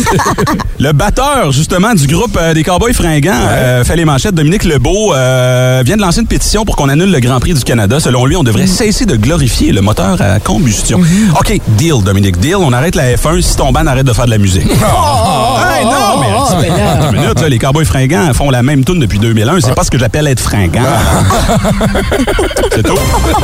[0.79, 5.15] Le batteur, justement, du groupe euh, des Cowboys fringants, euh, fait les manchettes, Dominique Lebeau,
[5.15, 8.01] euh, vient de lancer une pétition pour qu'on annule le Grand Prix du Canada.
[8.01, 11.01] Selon lui, on devrait cesser de glorifier le moteur à combustion.
[11.39, 12.57] OK, deal, Dominique, deal.
[12.57, 14.65] On arrête la F1 si ton band arrête de faire de la musique.
[14.67, 16.27] Hey, non, mais...
[16.37, 16.93] oh, ben là.
[16.93, 19.61] Attends une minute, là, les Cowboys fringants font la même tune depuis 2001.
[19.61, 20.81] C'est pas ce que j'appelle être fringant.
[22.75, 22.99] C'est tout.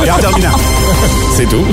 [0.05, 0.49] Et en terminant,
[1.33, 1.65] C'est tout.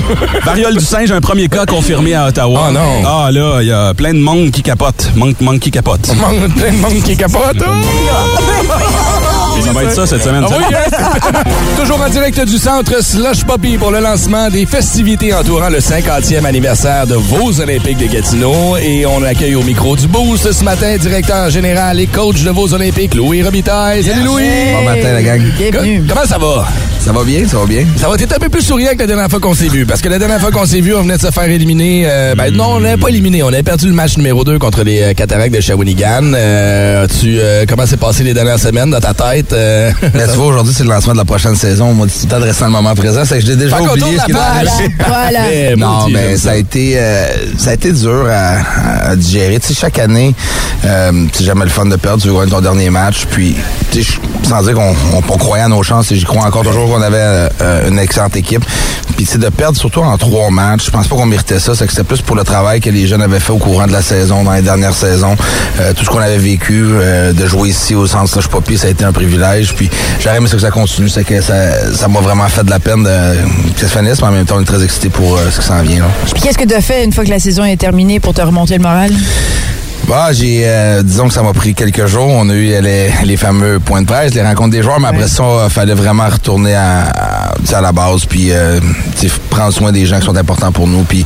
[0.45, 2.67] variole du singe, un premier cas confirmé à Ottawa.
[2.69, 3.03] Oh non.
[3.05, 5.11] Ah là, il y a plein de monde qui capote.
[5.15, 6.07] Monk, monk qui capote.
[6.15, 7.57] Manque plein de monde qui capote.
[9.61, 10.43] Ça va être ça cette semaine.
[10.47, 11.43] Ah oui, hein?
[11.79, 16.45] Toujours en direct du centre Slush Poppy pour le lancement des festivités entourant le 50e
[16.45, 18.77] anniversaire de vos Olympiques de Gatineau.
[18.77, 22.73] Et on accueille au micro du Boost ce matin, directeur général et coach de vos
[22.73, 24.03] Olympiques, Louis Robitaille.
[24.03, 24.43] Salut Louis!
[24.73, 25.41] Bon matin, la gang.
[25.57, 26.03] Bienvenue.
[26.07, 26.67] Comment ça va?
[27.09, 27.85] Ça va bien, ça va bien.
[27.99, 29.83] Ça va être un peu plus souriant que la dernière fois qu'on s'est vu.
[29.83, 32.03] Parce que la dernière fois qu'on s'est vu, on venait de se faire éliminer.
[32.05, 33.41] euh, ben non, on n'avait pas éliminé.
[33.41, 36.33] On avait perdu le match numéro 2 contre les euh, Cataractes de Shawinigan.
[36.35, 39.53] Euh, tu, euh, comment s'est passé les dernières semaines dans ta tête?
[39.53, 39.91] euh?
[40.13, 41.93] Mais tu vois, aujourd'hui, c'est le lancement de la prochaine saison.
[41.93, 43.23] Moi, temps de rester dans le moment présent.
[43.25, 44.67] C'est que j'ai déjà Fait oublié ce qui est la dans page.
[44.99, 45.75] la Voilà.
[45.77, 46.95] Non, mais ça a été
[47.57, 49.59] ça a été dur à, à digérer.
[49.59, 50.35] Tu sais, chaque année,
[50.83, 52.21] c'est jamais le fun de perdre.
[52.21, 53.25] Tu veux gagner ton dernier match.
[53.31, 53.55] Puis,
[53.91, 54.11] tu sais,
[54.47, 57.05] sans dire qu'on on, on croyait à nos chances, et j'y crois encore toujours qu'on
[57.05, 58.65] avait euh, une excellente équipe.
[59.15, 61.75] Puis sais, de perdre surtout en trois matchs, je pense pas qu'on méritait ça.
[61.75, 63.91] C'est que c'était plus pour le travail que les jeunes avaient fait au courant de
[63.91, 65.35] la saison, dans les dernières saisons.
[65.79, 68.87] Euh, tout ce qu'on avait vécu, euh, de jouer ici au centre Slush Poppy, ça
[68.87, 69.73] a été un privilège.
[69.75, 71.09] Puis j'aurais aimé que ça continue.
[71.09, 74.27] C'est que ça m'a vraiment fait de la peine de, que ça se finisse, mais
[74.27, 76.05] en même temps, on est très excités pour euh, ce qui s'en vient.
[76.33, 78.41] Puis qu'est-ce que tu as fait une fois que la saison est terminée pour te
[78.41, 79.11] remonter le moral?
[80.07, 82.27] Bah, j'ai, euh, disons que ça m'a pris quelques jours.
[82.27, 85.07] On a eu euh, les, les fameux points de presse, les rencontres des joueurs, mais
[85.09, 87.03] après ça, il fallait vraiment retourner à,
[87.71, 88.79] à, à la base, puis euh,
[89.51, 91.03] prendre soin des gens qui sont importants pour nous.
[91.03, 91.23] Puis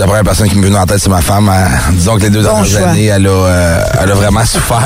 [0.00, 1.48] la première personne qui me vient en tête, c'est ma femme.
[1.54, 2.88] Elle- disons que les deux Bon dernières choix.
[2.88, 4.80] années, elle a, euh, elle a vraiment souffert.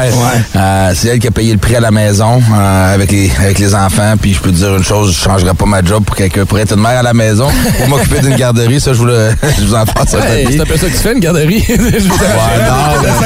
[0.57, 3.59] Euh, c'est elle qui a payé le prix à la maison euh, avec les avec
[3.59, 4.15] les enfants.
[4.21, 6.59] Puis je peux te dire une chose, je changerais pas ma job pour quelqu'un pour
[6.59, 7.49] être une mère à la maison,
[7.79, 8.79] pour m'occuper d'une garderie.
[8.81, 10.49] Ça, je vous le, je vous en passe papier.
[10.51, 11.65] c'est un peu ça que tu fais, une garderie.
[11.69, 12.19] Je vous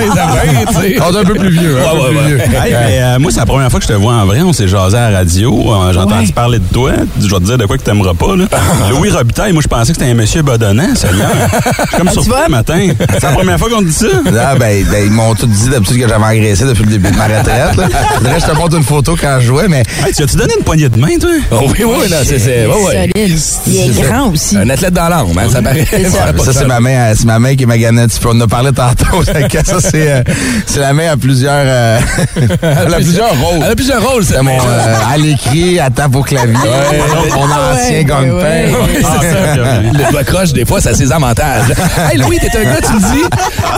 [0.03, 0.97] 16 à 20, tu sais.
[1.03, 1.77] On est un peu plus vieux.
[1.79, 2.41] hein, un peu plus vieux.
[2.41, 4.41] Hey, mais, euh, moi, c'est la première fois que je te vois en vrai.
[4.43, 5.73] On s'est jasé à la radio.
[5.73, 6.93] Euh, J'ai entendu parler de toi.
[7.21, 8.37] Je vais te dire de quoi que t'aimeras pas.
[8.37, 8.45] Là.
[8.91, 11.29] Louis Robitaille, moi, je pensais que c'était un monsieur bedonnant, Seigneur.
[11.33, 12.45] Je suis comme vois?
[12.47, 12.89] le matin.
[13.13, 14.07] C'est la première fois qu'on dit ça.
[14.31, 17.17] Là, ben, ben, ils m'ont tout dit d'habitude que j'avais engraissé depuis le début de
[17.17, 17.77] ma retraite.
[17.77, 17.89] Là.
[18.17, 20.55] Faudrait que je te montre une photo quand je jouais, mais Hey, tu as-tu donné
[20.59, 21.31] une poignée de main, toi?
[21.51, 22.39] Oh, oui, oui, non, c'est.
[22.39, 23.11] c'est ouais, ouais.
[23.15, 23.43] Solide.
[23.67, 24.57] Il est grand aussi.
[24.57, 25.87] Un athlète dans l'âme, hein, ça paraît.
[25.91, 26.53] C'est ça.
[26.53, 28.29] c'est ma main, c'est ma main qui m'a gagné un petit peu.
[28.31, 29.23] On en a parlé tantôt.
[29.25, 30.23] Ça, c'est, euh,
[30.67, 31.99] c'est la main à plusieurs, euh,
[32.63, 33.61] elle a plusieurs rôles.
[33.65, 36.55] Elle a plusieurs rôles, C'est mon, euh, elle écrit, elle tape au clavier.
[37.35, 38.33] mon ancien ouais, gagne-pain.
[38.33, 38.73] ouais.
[39.05, 39.81] Ah, ça,
[40.19, 41.65] Le croche, des fois, ça a ses avantages.
[42.11, 43.25] hey, Louis, t'es un gars, tu me dis,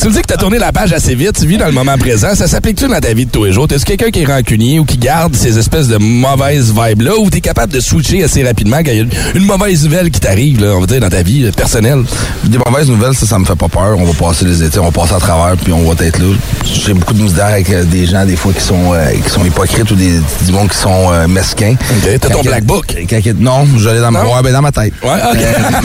[0.00, 1.98] tu me dis que t'as tourné la page assez vite, tu vis dans le moment
[1.98, 2.34] présent.
[2.34, 3.66] Ça s'applique-tu dans ta vie de tous les jours?
[3.66, 7.16] T'es-tu quelqu'un qui est rancunier ou qui garde ces espèces de mauvaises vibes-là?
[7.18, 10.10] Ou t'es capable de switcher assez rapidement quand il y a une, une mauvaise nouvelle
[10.10, 12.02] qui t'arrive, là, on va dire, dans ta vie personnelle?
[12.44, 13.96] Des mauvaises nouvelles, ça, ça me fait pas peur.
[13.98, 16.24] On va passer les étés, on va passer à travers, puis on va là.
[16.64, 19.44] J'ai beaucoup de misère avec euh, des gens, des fois, qui sont, euh, qui sont
[19.44, 21.74] hypocrites ou des, du monde qui sont euh, mesquins.
[21.74, 22.86] Ok, t'as ton black book.
[23.08, 24.92] quand- non, je l'ai dans ma, ouais, ben, dans ma tête.
[25.02, 25.38] Ouais, ok.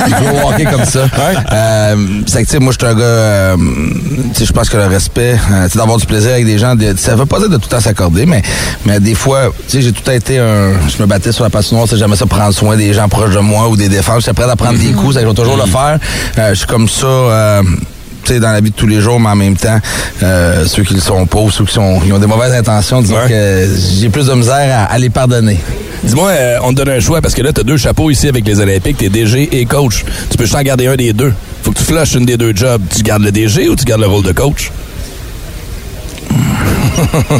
[0.07, 1.01] Je vais walker comme ça.
[2.27, 3.55] C'est que, moi, je suis un gars,
[4.33, 5.37] tu sais, je pense que le respect,
[5.71, 7.69] tu d'avoir du plaisir avec des gens, de- ça veut pas dire de tout le
[7.69, 8.41] temps s'accorder, mais,
[8.85, 11.43] mais des fois, tu sais, j'ai tout le temps été un, je me battais sur
[11.43, 11.49] la
[11.85, 14.33] tu sais, j'aimais ça prendre soin des gens proches de moi ou des défenses, j'étais
[14.33, 15.99] prêt à prendre des coups, ça, je vais toujours le faire.
[16.37, 17.05] Euh, je suis comme ça,
[18.33, 19.79] sais, dans la vie de tous les jours, mais en même temps,
[20.23, 23.01] euh, ceux qui le sont pas ou ceux qui, sont, qui ont des mauvaises intentions,
[23.01, 23.27] disons Ouais.
[23.29, 23.67] que
[23.99, 25.57] j'ai plus de misère à, à les pardonner.
[26.03, 28.45] Dis-moi, euh, on te donne un choix parce que là, t'as deux chapeaux ici avec
[28.47, 30.05] les Olympiques, t'es DG et coach.
[30.29, 31.33] Tu peux juste en garder un des deux.
[31.63, 32.81] Faut que tu flushes une des deux jobs.
[32.95, 34.71] Tu gardes le DG ou tu gardes le rôle de coach?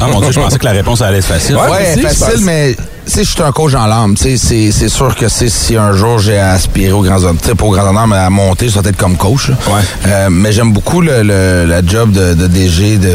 [0.01, 1.55] Ah, mon Dieu, je pensais que la réponse allait être facile.
[1.55, 1.69] Ouais.
[1.69, 2.41] Ouais, facile, pense.
[2.41, 2.75] mais
[3.09, 4.15] sais, je suis un coach en l'âme.
[4.15, 7.55] Tu sais, c'est sûr que si un jour j'ai aspiré au grand honneur, tu sais,
[7.55, 9.49] pas au grand honneur, mais à monter, ça doit être comme coach.
[9.49, 9.81] Ouais.
[10.07, 13.09] Euh, mais j'aime beaucoup le, le, la job de, de DG, de,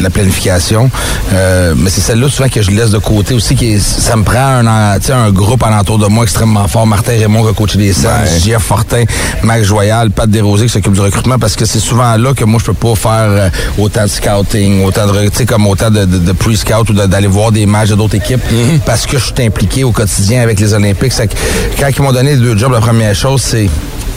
[0.00, 0.90] la planification.
[1.32, 3.54] Euh, mais c'est celle-là souvent que je laisse de côté aussi.
[3.54, 6.66] Qui est- ça me prend un, en- tu sais, un groupe alentour de moi extrêmement
[6.68, 6.86] fort.
[6.86, 8.08] Martin Raymond qui a coaché les Saints,
[8.46, 8.58] Ouais.
[8.58, 9.04] Fortin,
[9.42, 12.60] Max Joyal, Pat Desrosiers qui s'occupe du recrutement parce que c'est souvent là que moi
[12.60, 13.48] je peux pas faire euh,
[13.78, 16.92] autant de scouting, autant de re- tu sais comme autant de, de, de pre-scout ou
[16.92, 18.40] d'aller voir des matchs d'autres équipes
[18.84, 21.12] parce que je impliqué au quotidien avec les Olympiques.
[21.78, 23.68] Quand ils m'ont donné les deux jobs, la première chose c'est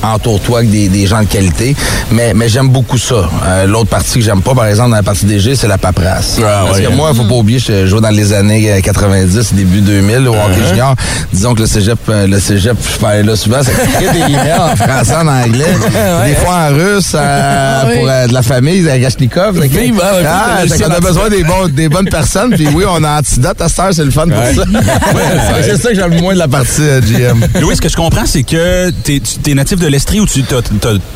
[0.04, 1.76] entoure-toi avec des, des gens de qualité.
[2.12, 3.30] Mais, mais j'aime beaucoup ça.
[3.48, 6.38] Euh, L'autre partie que j'aime pas, par exemple, dans la partie DG, c'est la paperasse.
[6.40, 6.86] Ah, Parce ouais.
[6.86, 10.28] que moi, il faut pas oublier, je jouais dans les années euh, 90, début 2000,
[10.28, 10.96] au hockey junior.
[11.32, 14.76] Disons que le cégep, euh, le cégep, je parlais là souvent, ça des emails en
[14.76, 15.66] français, en anglais,
[16.28, 17.98] des fois en russe, euh, Oui.
[18.00, 19.58] pour euh, de la famille, à Gachnikov.
[19.58, 19.94] Hein, ouais,
[20.28, 22.52] ah, qu'on a besoin des, bons, des bonnes personnes.
[22.52, 24.64] Puis oui, on a antidote à cette heure, c'est le fun pour ça.
[25.64, 27.40] c'est ça que j'aime moins de la partie euh, GM.
[27.62, 30.58] Louis, ce que je comprends, c'est que t'es es natif de l'Estrie ou tu t'as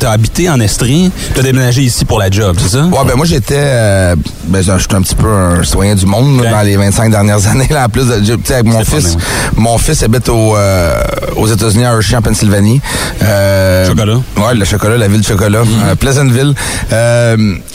[0.06, 2.84] as, habité en Estrie, t'as déménagé ici pour la job, c'est ça?
[2.84, 4.14] Ouais, ben moi j'étais, euh,
[4.44, 7.66] ben je suis un petit peu un citoyen du monde dans les 25 dernières années.
[7.70, 9.18] Là, en plus, de, avec mon fils, fun,
[9.56, 10.96] mon fils habite au, euh,
[11.34, 12.80] aux États-Unis, à Hershey, en Pennsylvanie.
[13.20, 14.20] Euh, Chocolat.
[14.36, 16.54] Ouais, le chocolat, la ville de chocolat, euh, Pleasantville.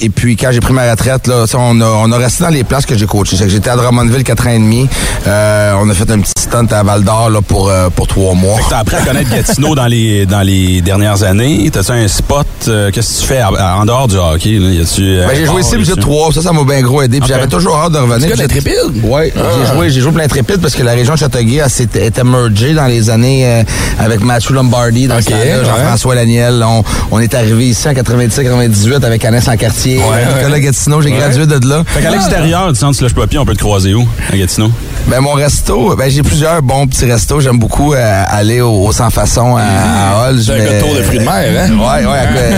[0.01, 2.63] Et puis quand j'ai pris ma retraite, là, on a, on a resté dans les
[2.63, 3.35] places que j'ai coachées.
[3.35, 4.87] Que J'étais à Drummondville quatre ans et demi.
[5.25, 8.57] On a fait un petit stunt à Val d'Or là, pour pour trois mois.
[8.69, 11.69] T'as appris à connaître Gatineau dans les dans les dernières années.
[11.71, 12.45] T'as-tu un spot?
[12.67, 14.59] euh, Qu'est-ce que tu fais à- à- en dehors du hockey?
[14.59, 14.69] Là?
[14.69, 15.99] Y a-tu, euh, Ben, j'ai joué ici, j'ai ici?
[15.99, 16.31] trois.
[16.31, 17.19] Ça, ça m'a bien gros aidé.
[17.27, 18.31] J'avais toujours hâte de revenir.
[18.31, 19.01] Tu gars Puis j'ai-?
[19.03, 19.31] Oui,
[19.75, 22.73] joué, j'ai joué pour l'Intrépide parce que la région de Châteauguay elle, s'était- était mergée
[22.73, 23.63] dans les années euh,
[23.99, 25.23] avec Matthew Lombardi, dans ouais.
[25.65, 26.63] Jean-François Laniel.
[26.65, 29.97] On, on est arrivé ici en 97-98 avec Annès en quartier.
[29.97, 31.83] Ouais, Nicolas Gatineau, j'ai gradué de là.
[31.85, 34.71] Fait qu'à l'extérieur du centre Slush Poppy, on peut te croiser où, à Gatineau?
[35.07, 37.39] Ben mon resto, ben j'ai plusieurs bons petits restos.
[37.41, 40.39] J'aime beaucoup euh, aller au, au sans façon à, à Hall.
[40.41, 41.69] C'est un Mais- gars de tour de fruits de mer, hein?
[41.71, 42.19] Ouais, ouais.
[42.19, 42.51] après,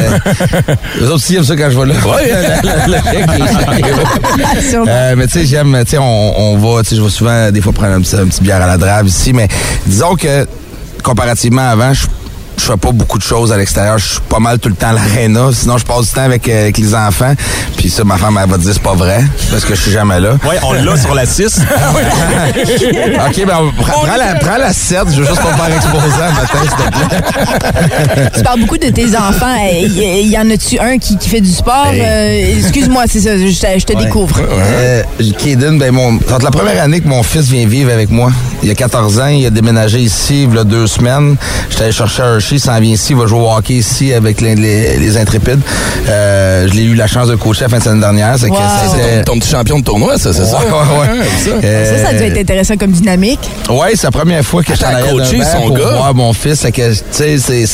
[1.02, 1.94] eux autres aussi aiment ça quand je vais là.
[2.06, 2.34] Ouais.
[4.38, 4.76] Les.
[4.76, 7.52] Euh, mais tu sais, j'aime, tu sais, on, on va, tu sais, je vais souvent,
[7.52, 9.48] des fois, prendre un petit, un petit bière à la drave ici, mais
[9.86, 10.46] disons que
[11.04, 12.06] comparativement avant, je
[12.58, 13.98] je fais pas beaucoup de choses à l'extérieur.
[13.98, 15.50] Je suis pas mal tout le temps à l'aréna.
[15.54, 17.34] Sinon, je passe du temps avec, euh, avec les enfants.
[17.78, 19.24] Puis ça, ma femme, elle va dire c'est pas vrai.
[19.52, 20.32] Parce que je suis jamais là.
[20.48, 21.60] Ouais, on l'a sur la 6.
[22.48, 25.00] OK, ben, on- prends, prends la, prends la 7.
[25.14, 28.30] Je veux juste pas me faire exposer un matin, s'il te plaît.
[28.36, 29.56] Tu parles beaucoup de tes enfants.
[29.74, 31.92] Il y, en a-tu un qui, qui fait du sport?
[31.94, 34.40] Euh, Excuse-moi, c'est ça, je, te- je te découvre.
[34.42, 35.04] Euh,
[35.44, 38.32] Kaden, ben mon, c'est la première année que mon fils vient vivre avec moi.
[38.64, 41.36] Il a 14 ans, il a déménagé ici il y a deux semaines.
[41.70, 44.42] J'étais allé chercher un Il s'en vient ici, il va jouer au hockey ici avec
[44.42, 45.60] les, les, les Intrépides.
[46.08, 48.36] Euh, je l'ai eu la chance de coacher la fin de semaine dernière.
[48.40, 48.58] C'est Wow.
[49.26, 50.60] ton, ton petit champion de tournoi, ça, c'est ça?
[50.60, 51.26] Ouais, ouais, ouais.
[51.44, 51.50] ça.
[51.64, 53.40] Euh, Ça, ça doit être intéressant comme dynamique.
[53.70, 55.78] Ouais, c'est la première fois que je suis en T'as arrière d'un coaché son pour
[55.78, 55.90] gars?
[55.92, 56.66] voir mon fils.
[57.12, 57.66] C'est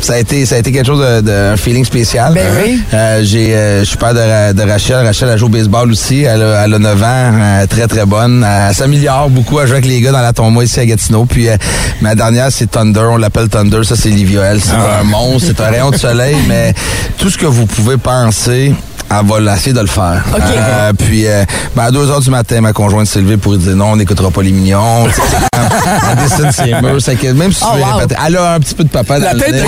[0.00, 2.32] ça a été ça a été quelque chose de, de- un feeling spécial.
[2.34, 2.80] Ben oui.
[2.94, 5.04] Euh, j'ai euh, je suis père de, Ra- de Rachel.
[5.06, 6.22] Rachel elle joue au baseball aussi.
[6.22, 8.44] Elle a, elle a 9 ans, euh, très très bonne.
[8.68, 9.60] Elle s'améliore beaucoup.
[9.60, 11.24] Elle joue avec les gars dans la tombola ici à Gatineau.
[11.26, 11.56] Puis euh,
[12.00, 13.06] ma dernière c'est Thunder.
[13.10, 13.80] On l'appelle Thunder.
[13.84, 14.42] Ça c'est Livia.
[14.42, 15.00] Elle c'est Ah.
[15.00, 16.36] un monstre, c'est un rayon de soleil.
[16.48, 16.72] mais
[17.18, 18.72] tout ce que vous pouvez penser.
[19.10, 20.22] Elle va essayer de le faire.
[20.32, 20.40] OK.
[20.56, 21.44] Euh, puis, euh,
[21.74, 23.96] ben, à 2 heures du matin, ma conjointe s'est levée pour lui dire non, on
[23.96, 25.06] n'écoutera pas les mignons.
[26.10, 27.00] Elle dessine ses murs.
[27.00, 27.96] C'est que même si tu Oh, veux wow.
[27.98, 29.60] répéter, elle a un petit peu de papa dans La tête nez.
[29.62, 29.66] Ouais,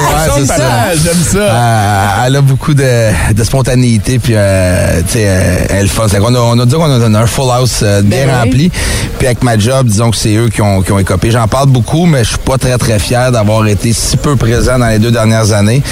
[1.05, 1.39] j'aime ça.
[1.41, 6.07] euh, elle a beaucoup de, de spontanéité, puis euh, tu sais, euh, elle fun.
[6.09, 8.41] Qu'on a, on a dit qu'on a un full house bien Ben oui.
[8.45, 8.71] rempli.
[9.19, 11.31] Puis avec ma job, disons que c'est eux qui ont, qui ont écopé.
[11.31, 14.79] J'en parle beaucoup, mais je suis pas très très fier d'avoir été si peu présent
[14.79, 15.83] dans les deux dernières années.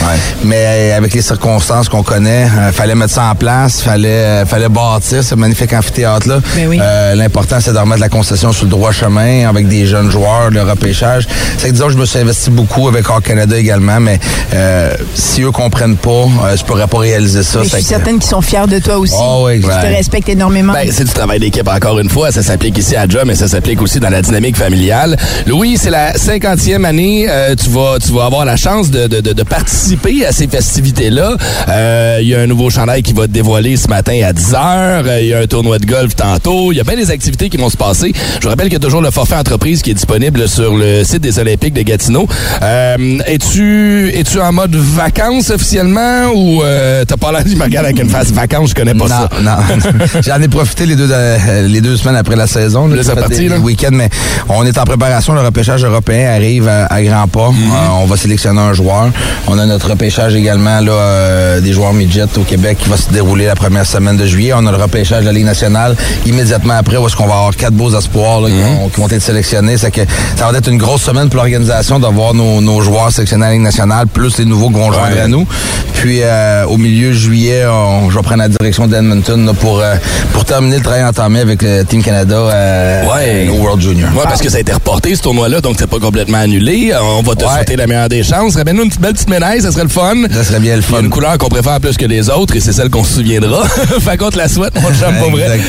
[0.45, 4.69] Mais avec les circonstances qu'on connaît, euh, fallait mettre ça en place, fallait, euh, fallait
[4.69, 6.39] bâtir ce magnifique amphithéâtre-là.
[6.55, 6.79] Ben oui.
[6.81, 10.51] Euh, L'important, c'est de remettre la concession sur le droit chemin avec des jeunes joueurs,
[10.51, 11.27] le repêchage.
[11.59, 14.21] C'est que disons, je me suis investi beaucoup avec Hockey Canada également, mais
[14.55, 17.59] euh, si eux comprennent pas, euh, je pourrais pas réaliser ça.
[17.61, 19.15] Mais je suis que- certaine qu'ils sont fiers de toi aussi.
[19.19, 20.73] Oh, oui, Je te respecte énormément.
[20.75, 22.31] Ben, c'est du travail d'équipe encore une fois.
[22.33, 25.17] Ça s'applique ici à Job, mais ça s'applique aussi dans la dynamique familiale.
[25.47, 27.27] Louis, c'est la 50e année.
[27.31, 30.47] Euh, tu vas tu vas avoir la chance de, de, de, de participer à ces
[30.49, 31.37] festivités-là.
[31.69, 34.53] Euh, Il y a un nouveau chandail qui va te dévoiler ce matin à 10
[34.53, 35.21] h.
[35.23, 36.73] Il y a un tournoi de golf tantôt.
[36.73, 38.13] Il y a bien des activités qui vont se passer.
[38.39, 41.05] Je vous rappelle qu'il y a toujours le forfait entreprise qui est disponible sur le
[41.05, 42.27] site des Olympiques de Gatineau.
[42.63, 47.91] Euh, es-tu es-tu en mode vacances officiellement ou euh, t'as pas l'air de me regarder
[47.91, 48.71] avec une face vacances?
[48.71, 49.29] Je connais pas non, ça.
[49.43, 50.21] non.
[50.27, 52.89] J'en ai profité les deux, euh, les deux semaines après la saison.
[52.89, 53.59] Là, parti, des- là.
[53.59, 54.09] week-ends, mais
[54.49, 55.35] on est en préparation.
[55.35, 57.51] Le repêchage européen arrive à, à grands pas.
[57.51, 57.57] Mhm.
[57.71, 59.11] Euh, on va sélectionner un joueur.
[59.47, 63.11] On a notre repêchage également là, euh, des joueurs midget au Québec qui va se
[63.21, 64.53] dérouler la première semaine de juillet.
[64.57, 67.55] On a le repêchage de la Ligue nationale immédiatement après où est-ce qu'on va avoir
[67.55, 68.79] quatre beaux espoirs là, qui, Mhm.
[68.79, 69.77] vont, qui vont être sélectionnés.
[69.77, 70.01] C'est que
[70.37, 73.53] ça va être une grosse semaine pour l'organisation d'avoir nos, nos joueurs sélectionnés à la
[73.55, 75.47] Ligue nationale plus les nouveaux qui vont joindre à nous.
[75.95, 79.97] Puis euh, au milieu juillet, on- je vais prendre la direction d'Edmonton pour, euh,
[80.33, 83.51] pour terminer le travail entamé avec le Team Canada euh, Ouais.
[83.53, 84.09] au World Junior.
[84.17, 86.93] Ouais, parce que ça a été reporté, ce tournoi-là, donc c'est pas complètement annulé.
[87.19, 87.51] On va te Ouais.
[87.53, 88.57] souhaiter la meilleure des chances.
[88.57, 90.15] Ramène-nous une petite belle petite médaille, ça serait le fun.
[90.33, 91.03] Ça serait bien le Il y a fun.
[91.03, 93.65] une couleur qu'on préfère plus que les autres et c'est celle qu'on se souviendra.
[94.01, 95.61] fait qu'on te la souhaite, mon chum, pas vrai.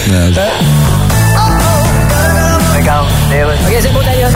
[2.77, 3.01] Exactement.
[3.67, 4.31] OK, c'est d'ailleurs.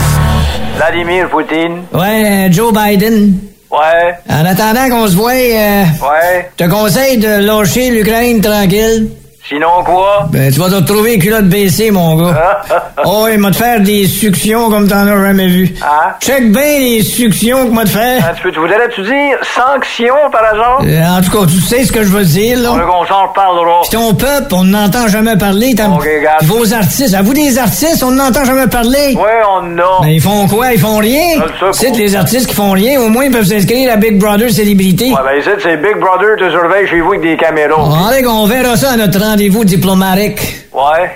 [0.78, 1.84] Vladimir Poutine.
[1.94, 3.34] Ouais, euh, Joe Biden.
[3.72, 6.50] Ouais, En attendant qu'on se voie, euh, ouais.
[6.58, 9.10] je te conseille de lâcher l'Ukraine tranquille.
[9.48, 10.28] Sinon quoi?
[10.32, 12.62] Ben, tu vas te retrouver les culottes baissées, mon gars.
[13.08, 15.76] Oh, il m'a te faire des suctions comme t'en as jamais vu.
[15.84, 16.12] Hein?
[16.20, 18.32] Check bien les suctions que m'a te faire.
[18.34, 20.86] Petit peu, tu voudrais-tu dire sanction, par exemple?
[20.90, 22.72] Euh, en tout cas, tu sais ce que je veux dire, là.
[22.74, 23.82] On qu'on s'en reparlera.
[23.84, 25.76] Pis ton peuple, on n'entend jamais parler.
[25.76, 26.44] T'as- Ok, regarde.
[26.46, 29.14] Vos artistes, à vous des artistes, on n'entend jamais parler.
[29.16, 30.02] Ouais, on a.
[30.02, 30.74] Ben, ils font quoi?
[30.74, 31.44] Ils font rien.
[31.74, 33.00] C'est les artistes qui font rien.
[33.02, 35.12] Au moins, ils peuvent s'inscrire à Big Brother Célébrité.
[35.12, 37.76] Ouais, ben c'est Big Brother te surveille chez vous avec des caméras.
[38.10, 40.40] Allez, on verra ça à notre rendez-vous diplomatique?
[40.74, 41.12] Ouais.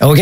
[0.00, 0.20] OK?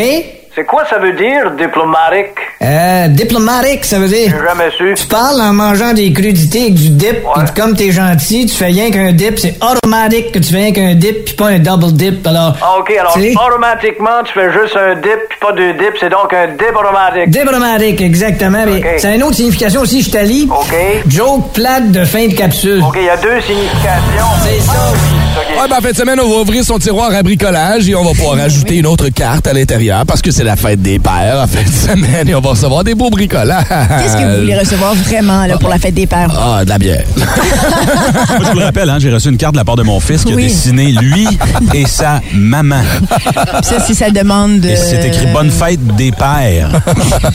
[0.55, 2.33] C'est quoi ça veut dire, diplomatique?
[2.63, 4.31] Euh, diplomatique, ça veut dire.
[4.31, 4.95] J'ai jamais su.
[4.97, 7.45] Tu parles en mangeant des crudités avec du dip, Ouais.
[7.45, 10.73] pis comme t'es gentil, tu fais rien qu'un dip, c'est automatique que tu fais rien
[10.73, 12.27] qu'un dip, puis pas un double dip.
[12.27, 13.15] Alors, Ah, OK, alors,
[13.47, 17.29] automatiquement, tu fais juste un dip, puis pas deux dips, c'est donc un dip automatique.
[17.29, 18.63] diplomatique, exactement.
[18.65, 18.87] Mais Ok.
[18.97, 20.49] c'est une autre signification aussi, je t'allie.
[20.51, 20.75] OK.
[21.09, 22.83] Joke plate de fin de capsule.
[22.83, 24.33] OK, il y a deux significations.
[24.43, 25.26] C'est ça, oui.
[25.37, 28.03] Ouais, ben, en fin de semaine, on va ouvrir son tiroir à bricolage et on
[28.05, 31.41] va pouvoir ajouter une autre carte à l'intérieur parce que c'est la fête des pères
[31.43, 33.65] en fin de semaine et on va recevoir des beaux bricolages.
[33.69, 36.31] Qu'est-ce que vous voulez recevoir vraiment là, pour la fête des pères?
[36.39, 37.05] Ah, de la bière.
[37.17, 37.27] Moi,
[38.41, 40.25] je vous le rappelle, hein, j'ai reçu une carte de la part de mon fils
[40.25, 40.45] qui Oui.
[40.45, 41.27] a dessiné lui
[41.75, 42.83] et sa maman.
[43.63, 44.71] Ça, c'est sa demande de...
[44.71, 46.71] Et c'est écrit Bonne fête des pères.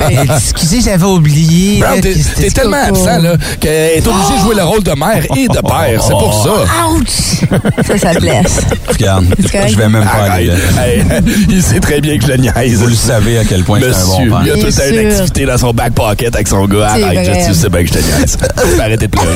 [0.36, 1.84] Excusez, j'avais oublié.
[2.02, 5.60] T'es tellement absent là, qu'elle est obligée de jouer le rôle de mère et de
[5.60, 6.02] père.
[6.04, 6.88] C'est pour ça.
[6.90, 7.91] Ouch!
[7.98, 8.62] Ça, ça blesse.
[8.88, 10.50] Regarde, je vais même pas aller.
[10.80, 11.04] Hey,
[11.50, 12.80] il sait très bien que je le niaise.
[12.80, 14.42] Vous le savez à quel point c'est un bon Monsieur, père.
[14.46, 16.94] il a tout le temps une activité dans son back pocket avec son gars.
[16.96, 18.38] C'est Arrête, tu sais bien que je te niaise.
[18.38, 19.28] Tu arrêter de pleurer.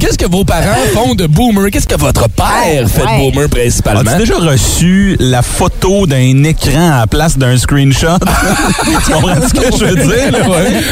[0.00, 1.70] Qu'est-ce que, vos parents font de boomer?
[1.70, 4.10] Qu'est-ce que votre père fait de boomer principalement?
[4.10, 8.18] As-tu déjà reçu la photo d'un écran à la place d'un screenshot?
[8.84, 10.32] tu comprends ce que je veux dire?
[10.32, 10.48] là?
[10.48, 10.82] Ouais.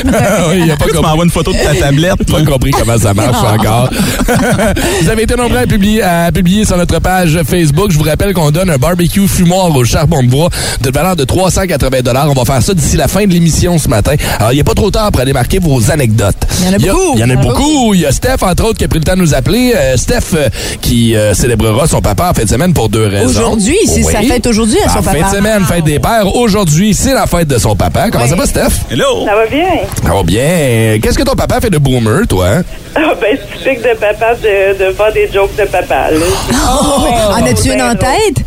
[0.51, 2.25] oui, il a pas tu m'envoies une photo de ta tablette?
[2.31, 2.45] pas là?
[2.45, 3.91] compris comment ça marche encore.
[5.03, 7.91] vous avez été nombreux à publier, à publier sur notre page Facebook.
[7.91, 10.49] Je vous rappelle qu'on donne un barbecue fumoir au charbon de bois
[10.81, 14.15] de valeur de 380 On va faire ça d'ici la fin de l'émission ce matin.
[14.39, 16.37] Alors, il n'y a pas trop tard pour aller marquer vos anecdotes.
[16.61, 17.13] Il y en a beaucoup.
[17.15, 17.95] Il y en a beaucoup.
[17.95, 19.73] Il y a Steph, entre autres, qui a pris le temps de nous appeler.
[19.75, 20.49] Euh, Steph, euh,
[20.81, 23.31] qui euh, célébrera son papa en fin de semaine pour deux raisons.
[23.31, 25.31] Aujourd'hui, c'est sa fête aujourd'hui à son En fin papa.
[25.33, 26.37] de semaine, fête des pères.
[26.37, 28.11] Aujourd'hui, c'est la fête de son papa.
[28.13, 28.85] Comment ça va, Steph?
[28.93, 29.25] Hello!
[29.27, 29.67] Ça va bien?
[30.07, 30.99] Ça va bien.
[31.03, 32.49] Qu'est-ce que ton papa fait de boomer, toi?
[32.95, 36.11] Ah, ben, c'est typique de papa de, de faire des jokes de papa.
[36.13, 36.18] Là.
[36.53, 37.07] Oh!
[37.33, 38.45] En as-tu une en tête?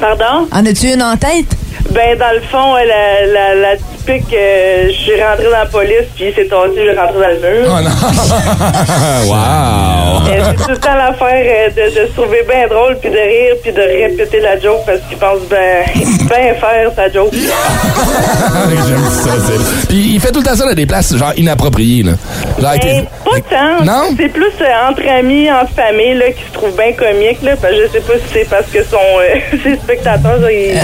[0.00, 0.48] Pardon?
[0.52, 1.46] En as-tu une en tête?
[1.90, 6.08] Ben, dans le fond, la, la, la typique, euh, je suis rentrée dans la police,
[6.14, 7.68] puis il s'est tassé, je suis rentrée dans le mur.
[7.68, 7.90] Oh non!
[9.28, 10.28] wow!
[10.28, 13.16] Euh, c'est tout le temps l'affaire euh, de, de se trouver bien drôle, puis de
[13.16, 17.32] rire, puis de répéter la joke, parce qu'il pense ben, bien faire sa joke.
[17.32, 19.30] J'aime ça.
[19.46, 22.02] c'est- Puis il fait tout le temps ça dans des places genre inappropriées.
[22.04, 22.12] Là.
[22.60, 23.84] Genre, Ben, tes- pas tant.
[23.84, 24.02] Non?
[24.16, 27.52] C'est plus euh, entre amis, entre familles, là, qui se trouvent bien comiques, là.
[27.60, 30.74] Parce que je sais pas si c'est parce que son, euh, ses spectateurs, là, ils,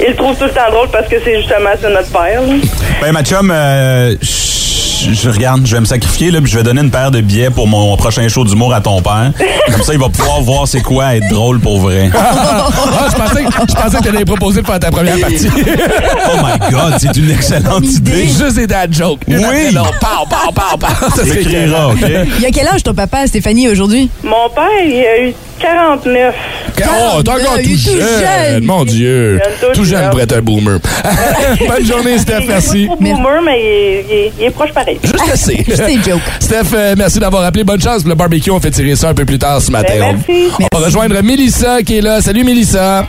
[0.00, 2.54] ils le trouvent tout le temps drôle parce que c'est justement c'est notre père, là.
[3.00, 6.80] Ben, ma chum, euh, je regarde, je vais me sacrifier, là, puis je vais donner
[6.80, 9.32] une paire de billets pour mon prochain show d'humour à ton père.
[9.70, 12.10] Comme ça, il va pouvoir voir c'est quoi être drôle pour vrai.
[12.98, 15.48] Ah, je pensais, que- je pensais que tu allais proposer de faire ta première partie.
[15.48, 18.26] Oh my God, c'est une excellente idée.
[18.26, 19.20] Juste des dad jokes.
[19.28, 19.36] Oui.
[19.72, 21.10] Non, pow, pow, pow, pow.
[21.16, 22.00] Ça l'écriras, OK?
[22.38, 24.08] Il y a quel âge ton papa, Stéphanie, aujourd'hui?
[24.24, 26.34] Mon père, il a eu 49.
[26.78, 28.64] Oh, t'es encore tout jeune.
[28.64, 29.40] Mon Dieu.
[29.74, 30.78] Tout jeune pour être un boomer.
[31.68, 32.44] Bonne journée, Steph.
[32.46, 32.82] Merci.
[32.82, 34.98] Il est pas boomer, mais il est, proche pareil.
[35.02, 35.64] Juste assez.
[35.66, 36.20] Juste des jokes.
[36.40, 37.64] Steph, euh, merci d'avoir appelé.
[37.64, 38.50] Bonne chance pour le barbecue.
[38.50, 39.94] On fait tirer ça un peu plus tard ce matin.
[39.98, 40.52] Ben, merci.
[40.72, 42.20] On va rejoindre Mélissa qui est là.
[42.20, 43.06] Salut, Mélissa.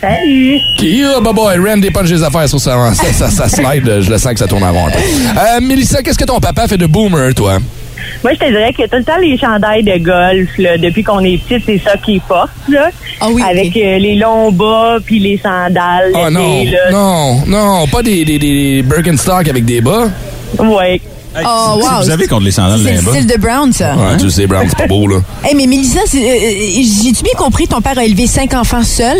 [0.00, 0.58] Salut.
[0.78, 2.76] Qui, oh, bah boy, Ren dépunche les affaires sur ça,
[3.12, 4.02] ça, slide.
[4.02, 4.98] Je le sens que ça tourne rond un peu.
[4.98, 7.58] Euh, Mélissa, qu'est-ce que ton papa fait de boomer, toi?
[8.22, 11.20] Moi, je te dirais que tout le temps, les chandails de golf, là, depuis qu'on
[11.20, 12.90] est petit, c'est ça qui est forte, là.
[13.20, 16.12] Ah oui, Avec euh, les longs bas puis les sandales.
[16.14, 16.90] Oh non, là.
[16.90, 20.08] non, non, pas des, des, des Birkenstock avec des bas.
[21.36, 21.42] Ouais.
[21.46, 22.02] Oh, wow.
[22.02, 23.94] Vous avez contre les sandales C'est le style de Brown, ça.
[23.94, 25.16] Ouais, tu sais, Brown, c'est pas beau, là.
[25.44, 26.50] Hey, mais Mélissa, euh, euh,
[27.04, 29.18] j'ai-tu bien compris, ton père a élevé cinq enfants seul?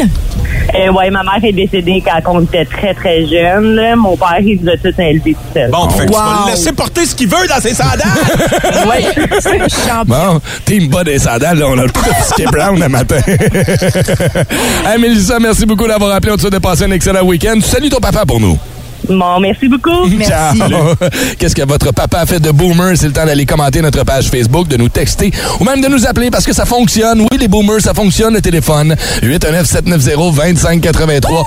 [0.74, 3.74] Euh, ouais, ma mère est décédée quand on était très, très jeune.
[3.74, 3.96] là.
[3.96, 5.70] Mon père, il nous a tous élevés tout seul.
[5.70, 6.46] Bon, fait que tu vas Wow.
[6.46, 8.00] le laisser porter ce qu'il veut dans ses sandales.
[8.86, 9.04] Ouais.
[9.68, 10.04] Champion.
[10.06, 13.16] Bon, team bas des sandales, là, on a le tout offusqué Brown le matin.
[14.86, 16.32] hey, Mélissa, merci beaucoup d'avoir appelé.
[16.32, 17.58] On te souhaite de passer un excellent week-end.
[17.62, 18.58] Salut ton papa pour nous.
[19.08, 20.06] Bon, merci beaucoup.
[20.08, 20.58] Merci.
[20.58, 20.68] Ciao.
[21.38, 22.96] Qu'est-ce que votre papa a fait de boomer?
[22.96, 26.06] C'est le temps d'aller commenter notre page Facebook, de nous texter ou même de nous
[26.06, 27.26] appeler parce que ça fonctionne.
[27.30, 28.94] Oui, les boomers, ça fonctionne, le téléphone.
[29.22, 31.44] 819-790-2583.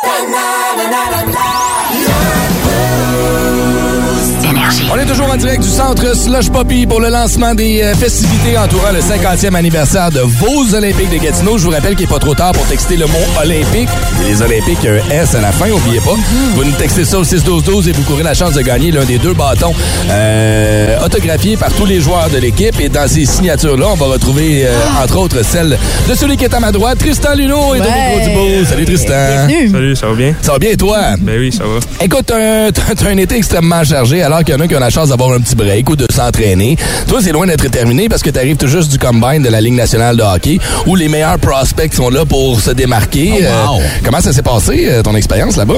[4.92, 8.56] On est toujours en direct du centre Slush Poppy pour le lancement des euh, festivités
[8.58, 11.58] entourant le 50e anniversaire de vos Olympiques de Gatineau.
[11.58, 13.90] Je vous rappelle qu'il n'est pas trop tard pour texter le mot Olympique.
[14.28, 16.14] Les Olympiques, il y a un S à la fin, n'oubliez pas.
[16.54, 19.18] Vous nous textez ça au 6-12-12 et vous courez la chance de gagner l'un des
[19.18, 19.74] deux bâtons
[20.10, 22.80] euh, autographiés par tous les joueurs de l'équipe.
[22.80, 24.72] Et dans ces signatures-là, on va retrouver, euh,
[25.04, 25.78] entre autres, celle
[26.08, 27.88] de celui qui est à ma droite, Tristan Luneau et Ouais.
[28.24, 28.68] Dominique.
[28.68, 29.48] Salut Tristan.
[29.48, 29.70] Bienvenue.
[29.72, 30.34] Salut, ça va bien?
[30.42, 31.00] Ça va bien, toi?
[31.20, 31.80] Ben oui, ça va.
[32.06, 35.10] Écoute, t'as t'as un été extrêmement chargé alors y en a qui ont la chance
[35.10, 36.76] d'avoir un petit break ou de s'entraîner.
[37.08, 39.74] Toi, c'est loin d'être terminé parce que t'arrives tout juste du combine de la Ligue
[39.76, 43.32] nationale de hockey où les meilleurs prospects sont là pour se démarquer.
[43.36, 43.80] Oh, wow.
[43.80, 45.76] Euh, comment ça s'est passé, euh, ton expérience là-bas?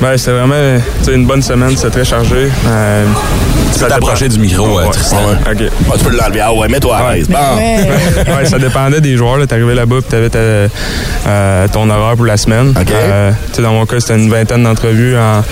[0.00, 2.48] Ben, c'était vraiment tu une bonne semaine, c'était très chargé.
[2.66, 3.04] Euh,
[3.72, 5.16] ça t'approcher dépend- du micro, euh, Ouais, Tristan.
[5.16, 5.36] ouais.
[5.46, 6.40] Ah, tu peux l'enlever.
[6.40, 7.28] Ah ouais, mets-toi à l'aise.
[7.28, 7.38] Bon.
[7.56, 7.88] Ouais.
[8.36, 9.36] ouais, ça dépendait des joueurs.
[9.36, 9.46] là.
[9.46, 12.70] T'arrivais là-bas puis t'avais ta- euh, ton horaire pour la semaine.
[12.70, 12.86] OK.
[12.92, 15.42] Euh, tu sais, dans mon cas, c'était une vingtaine d'entrevues en,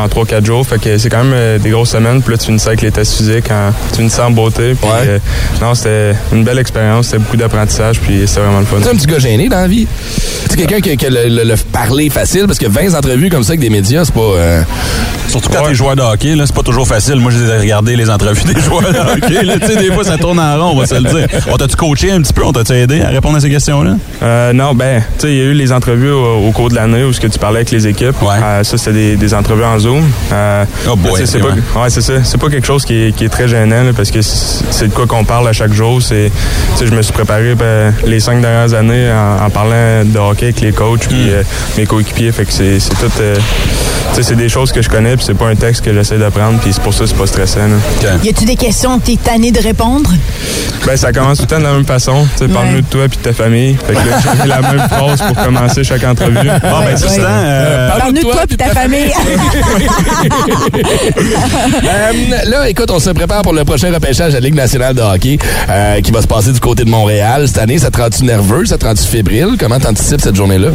[0.00, 0.66] en 3-4 jours.
[0.66, 2.19] Fait que c'est quand même euh, des grosses semaines.
[2.20, 4.74] Puis là, tu finissais avec les tests physiques, en, tu finissais en beauté.
[4.80, 5.06] Puis, Ouais.
[5.08, 5.18] euh,
[5.60, 7.06] non, c'était une belle expérience.
[7.06, 8.00] C'était beaucoup d'apprentissage.
[8.00, 8.76] Puis c'était vraiment le fun.
[8.82, 9.86] Tu un petit gars gêné dans la vie?
[9.86, 13.28] Tu sais, quelqu'un qui, qui a le, le- le parler facile parce que 20 entrevues
[13.30, 14.20] comme ça avec des médias, c'est pas.
[14.20, 14.62] euh,
[15.28, 15.68] Surtout quand Ouais.
[15.68, 17.16] t'es joueur de hockey, c'est pas toujours facile.
[17.16, 19.44] Moi, j'ai regardé les entrevues des joueurs de hockey.
[19.44, 21.28] Là, tu sais, des fois, ça tourne en rond, on va se le dire.
[21.48, 22.44] On t'a-tu coaché un petit peu?
[22.44, 23.92] On t'a-tu aidé à répondre à ces questions-là?
[24.24, 26.74] Euh, non, ben, tu sais, il y a eu les entrevues au, au cours de
[26.74, 28.20] l'année où ce que tu parlais avec les équipes.
[28.22, 28.34] Ouais.
[28.42, 30.02] Euh, ça, c'était des, des entrevues en Zoom.
[30.32, 32.24] Euh, Oh boy, c'est ok, pas, ouais, c'est ça.
[32.24, 34.92] C'est pas quelque chose qui est, qui est très gênant là, parce que c'est de
[34.92, 36.00] quoi qu'on parle à chaque jour.
[36.02, 36.30] C'est,
[36.80, 40.60] je me suis préparé ben, les cinq dernières années en, en parlant de hockey avec
[40.60, 41.42] les coachs puis euh,
[41.76, 42.32] mes coéquipiers.
[42.32, 43.10] Fait que c'est, tout.
[43.20, 43.36] euh,
[44.22, 46.72] c'est des choses que je connais puis c'est pas un texte que j'essaie d'apprendre puis
[46.72, 47.60] c'est pour ça que c'est pas stressant.
[47.60, 47.76] là.
[48.22, 50.10] Y a-tu des questions que t'es tanné de répondre?
[50.86, 52.26] Ben, ça commence tout le temps de la même façon.
[52.38, 53.76] Tu sais, parle-nous de toi puis de ta famille.
[53.86, 56.34] Fait que là, j'ai la même phrase pour commencer chaque entrevue.
[56.36, 59.12] Bon, ben, c'est euh, Parle-nous de toi et ta famille.
[61.90, 62.12] Euh,
[62.46, 65.38] là, écoute, on se prépare pour le prochain repêchage de la Ligue nationale de hockey
[65.68, 67.48] euh, qui va se passer du côté de Montréal.
[67.48, 68.64] Cette année, ça te rend-tu nerveux?
[68.66, 69.56] Ça te rend-tu fébrile?
[69.58, 70.68] Comment t'anticipes cette journée-là?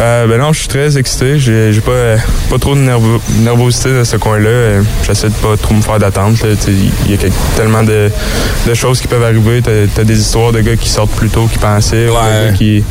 [0.00, 1.38] Euh, ben non, je suis très excité.
[1.38, 2.16] J'ai pas,
[2.50, 4.82] pas trop de nervo- nervosité dans ce coin-là.
[5.06, 6.34] J'essaie de pas trop me faire d'attente.
[6.66, 7.18] Il y a
[7.56, 8.10] tellement de,
[8.66, 9.62] de choses qui peuvent arriver.
[9.62, 12.52] T'as as des histoires de gars qui sortent plus tôt qu'ils pensaient, ou de gars
[12.56, 12.82] qui,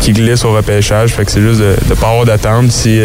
[0.00, 1.10] qui glissent au repêchage.
[1.10, 2.70] Fait que c'est juste de, de pas avoir d'attente.
[2.70, 2.98] Si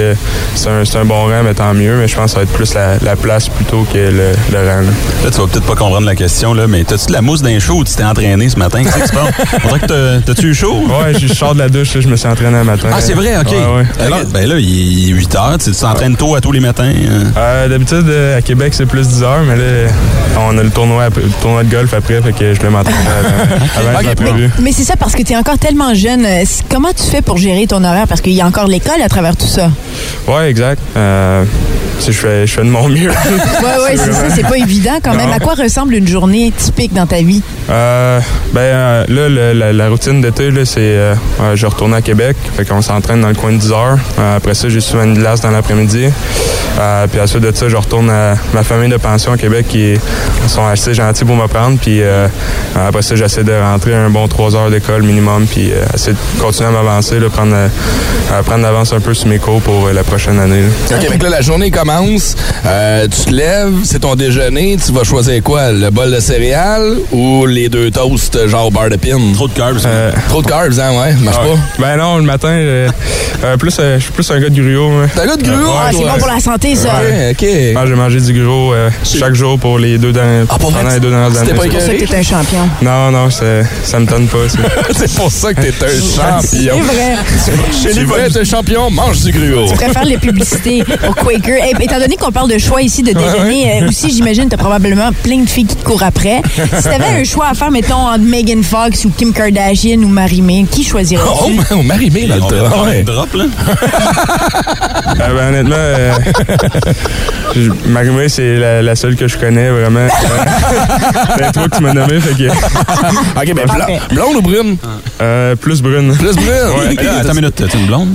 [0.55, 1.97] c'est un, c'est un bon rang, mais tant mieux.
[1.97, 4.57] Mais je pense que ça va être plus la, la place plutôt que le, le
[4.59, 4.81] rang.
[4.81, 4.91] là.
[5.23, 7.57] Là, tu vas peut-être pas comprendre la question, là, mais t'as-tu de la mousse d'un
[7.57, 8.83] show ou tu t'es entraîné ce matin?
[8.83, 9.33] Qu'est-ce se passe?
[9.63, 10.83] On dirait que t'as- t'as-tu eu chaud?
[10.87, 12.89] Ouais, je sors de la douche, là, je me suis entraîné un matin.
[12.93, 13.47] Ah, c'est vrai, OK.
[13.51, 14.05] Ouais, ouais.
[14.05, 15.57] Alors, ben là, il est 8 heures.
[15.57, 16.83] Tu t'entraînes tôt à tous les matins.
[16.93, 17.31] hein?
[17.35, 19.89] Euh, D'habitude, euh, à Québec, c'est plus 10 heures, mais là,
[20.47, 22.97] on a le tournoi, après- le tournoi de golf après, fait que je vais m'entraîner
[23.19, 24.49] avant, avant que j'ai prévu.
[24.61, 26.25] Mais c'est ça parce que t'es encore tellement jeune.
[26.25, 28.05] Euh, Comment tu fais pour gérer ton horaire?
[28.07, 29.71] Parce qu'il y a encore l'école à travers tout ça.
[30.27, 30.79] Ouais, exact.
[30.95, 31.49] Euh, tu
[32.05, 33.09] je fais, je fais de mon mieux.
[33.09, 34.29] Ouais, ouais, c'est ça.
[34.33, 35.27] C'est pas évident quand même.
[35.29, 35.35] Non.
[35.35, 37.41] À quoi ressemble une journée typique dans ta vie?
[37.69, 38.19] Euh,
[38.53, 41.15] ben euh, là, le- la, la routine d'été, là, c'est euh,
[41.55, 43.97] je retourne à Québec, fait qu'on s'entraîne dans le coin de 10 heures.
[44.19, 46.09] Euh, après ça, j'ai souvent une glace dans l'après-midi.
[46.77, 49.37] Euh, puis à la suite de ça, je retourne à ma famille de pension à
[49.37, 49.93] Québec qui
[50.47, 51.77] sont assez gentils pour me prendre.
[51.79, 52.27] Puis euh,
[52.75, 56.41] après ça, j'essaie de rentrer un bon 3 heures d'école minimum, puis euh, essayer de
[56.41, 57.55] continuer à m'avancer, prendre,
[58.45, 60.61] prendre l'avance un peu sur mes cours pour euh, la prochaine année.
[60.61, 60.97] là.
[61.23, 62.35] Là, la journée commence.
[62.65, 64.77] Euh, tu te lèves, c'est ton déjeuner.
[64.83, 65.71] Tu vas choisir quoi?
[65.71, 69.17] Le bol de céréales ou les deux toasts genre bar de pin?
[69.35, 69.79] Trop de carbs.
[70.29, 71.13] Trop de carbs, hein, ouais.
[71.21, 71.53] Marche Ouais.
[71.53, 71.59] pas.
[71.79, 72.87] Ben non, le matin, euh,
[73.43, 74.89] euh, plus, euh, je suis plus un gars de gruau.
[74.91, 75.07] hein.
[75.13, 75.73] T'es un gars de gruau?
[75.77, 77.01] Ah, c'est bon pour la santé, ça.
[77.01, 77.45] Ouais, OK.
[77.75, 80.89] Ah, j'ai mangé du gruau euh, chaque jour pour les deux dernières, Ah, pour pendant
[80.89, 81.59] les deux dernières c'était années.
[81.59, 82.69] pas C'est pour ça que t'es un champion.
[82.81, 84.37] Non, non, ça me donne pas.
[84.95, 86.75] c'est pour ça que t'es un champion.
[86.79, 87.15] C'est vrai.
[87.83, 89.67] Chez les vrais, t'es un champion, mange du gruau.
[89.67, 91.57] Tu préfères les publicités au Quaker.
[91.81, 95.39] étant donné qu'on parle de choix ici de déjeuner, euh, aussi, j'imagine, t'as probablement plein
[95.39, 96.41] de filles qui te courent après.
[96.55, 100.65] Si t'avais un choix à faire, mettons, entre Megan Fox ou Kim Kardashian ou Marie-May,
[100.69, 101.59] qui choisirais-tu?
[101.71, 102.69] Oh, ma- Marie-Mé dans le On va tas.
[102.69, 102.99] prendre Ouais.
[103.01, 103.45] un drop, là.
[105.17, 106.11] Ah, ben, honnêtement, euh,
[107.87, 109.99] Marie-Mé, c'est la, la seule que je connais vraiment.
[109.99, 110.07] Euh,
[111.37, 112.49] C'est toi que tu m'as nommé, fait que.
[112.49, 114.77] OK, ben blonde ou brune?
[115.21, 116.15] Euh, plus brune.
[116.17, 116.47] Plus brune?
[116.97, 117.03] Ouais.
[117.03, 117.55] Là, attends une minute.
[117.55, 118.09] T'es une blonde?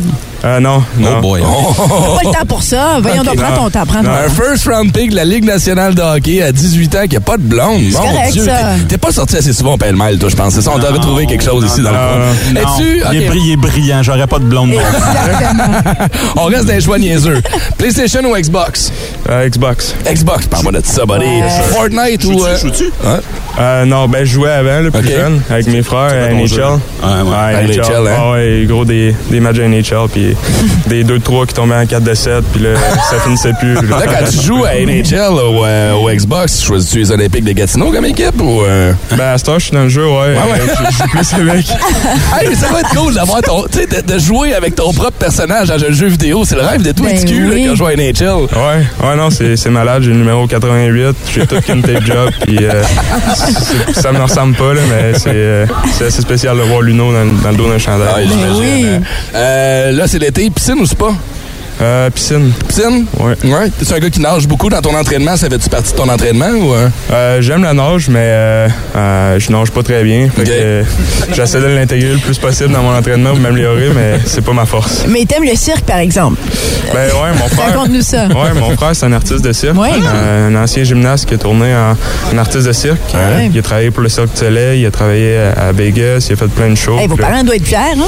[0.45, 1.16] Euh, non, non.
[1.18, 1.43] Oh boy.
[1.43, 2.99] T'as pas le temps pour ça.
[3.03, 3.84] Voyons donc, prends ton temps.
[3.86, 4.34] Prends ton Un temps.
[4.34, 7.36] first round pick de la Ligue nationale de hockey à 18 ans qui a pas
[7.36, 7.80] de blonde.
[7.91, 8.53] C'est correct, Dieu, ça.
[8.78, 10.55] t'es- T'es pas sorti assez souvent au pêle-mêle, toi, je pense.
[10.55, 12.16] C'est ça, on devrait trouver quelque chose ici dans le coin.
[12.55, 13.03] Non, Es-tu?
[13.12, 14.03] il, est, il brillant.
[14.03, 14.70] J'aurais pas de blonde.
[14.70, 14.78] non.
[16.36, 17.41] On reste dans les choix niaiseux.
[17.78, 18.93] PlayStation ou Xbox?
[19.28, 19.95] Euh, Xbox.
[20.11, 21.26] Xbox, parle-moi de ça, buddy.
[21.74, 22.45] Fortnite ou...
[22.45, 22.57] euh,
[23.07, 23.20] hein?
[23.59, 26.47] Euh, non, ben je jouais avant, le plus jeune, avec mes frères à NHL.
[26.49, 26.63] jeu.
[26.63, 26.73] Ouais,
[27.25, 27.67] ouais.
[27.67, 28.15] NHL, hein?
[28.17, 30.37] Ah ouais, gros, des, des matchs à NHL, puis
[30.87, 32.71] des 2-3 qui tombaient en 4 de 7, puis là,
[33.11, 33.75] ça finissait plus.
[33.75, 37.91] Là, quand tu joues à NHL ou euh, au Xbox, choisis-tu les Olympiques de Gatineau
[37.91, 38.63] comme équipe ou...
[38.63, 38.93] euh?
[39.17, 40.13] Ben, à ce temps, je suis dans le jeu, ouais.
[40.15, 40.37] ouais.
[40.37, 41.67] Euh, Je je joue plus avec.
[42.41, 43.65] Hey, mais ça va être cool d'avoir ton...
[43.71, 46.45] Tu sais, de, de jouer avec ton propre personnage dans un jeu vidéo.
[46.45, 47.21] C'est le rêve de tout Ben là,
[47.53, 47.65] oui.
[47.67, 48.47] quand je joue à NHL.
[48.57, 50.03] Ouais, ouais, non, c'est c'est malade.
[50.03, 52.83] J'ai le numéro 88, j'ai tout qu'une tape job, puis euh,
[53.95, 55.66] ça me ressemble pas, là, mais c'est euh,
[55.97, 58.28] c'est assez spécial de voir Luno dans, le- dans le dos d'un Ah, chandail.
[58.28, 58.99] j'imagine.
[59.01, 59.07] oui.
[59.34, 60.49] Euh, là, c'est l'été.
[60.51, 61.07] Piscine ou spa?
[61.81, 62.53] Euh, piscine.
[62.68, 63.07] Piscine?
[63.18, 63.35] Ouais.
[63.45, 63.70] Ouais.
[63.78, 65.37] T'es un gars qui nage beaucoup dans ton entraînement?
[65.37, 66.74] Ça fait-tu partie de ton entraînement ou...
[66.74, 66.89] euh?
[67.11, 70.28] Euh, J'aime la nage, mais euh, euh, je nage pas très bien.
[70.28, 70.47] Fait Ok.
[70.49, 70.83] que, euh,
[71.33, 74.66] j'essaie de l'intégrer le plus possible dans mon entraînement pour m'améliorer, mais c'est pas ma
[74.66, 75.05] force.
[75.09, 76.37] Mais t'aimes le cirque, par exemple.
[76.93, 77.68] Ben ouais, mon frère.
[77.72, 78.26] Raconte-nous ça.
[78.26, 79.78] Ouais, mon frère, c'est un artiste de cirque.
[79.78, 79.91] Ouais.
[80.14, 81.97] Euh, un ancien gymnaste qui a tourné en
[82.35, 82.99] un artiste de cirque.
[83.14, 83.49] Ouais.
[83.53, 86.33] Il a travaillé pour le Cirque du Soleil, il a travaillé à, à Vegas, il
[86.33, 86.99] a fait plein de shows.
[86.99, 88.05] Hey, vos parents doivent être fiers, hein?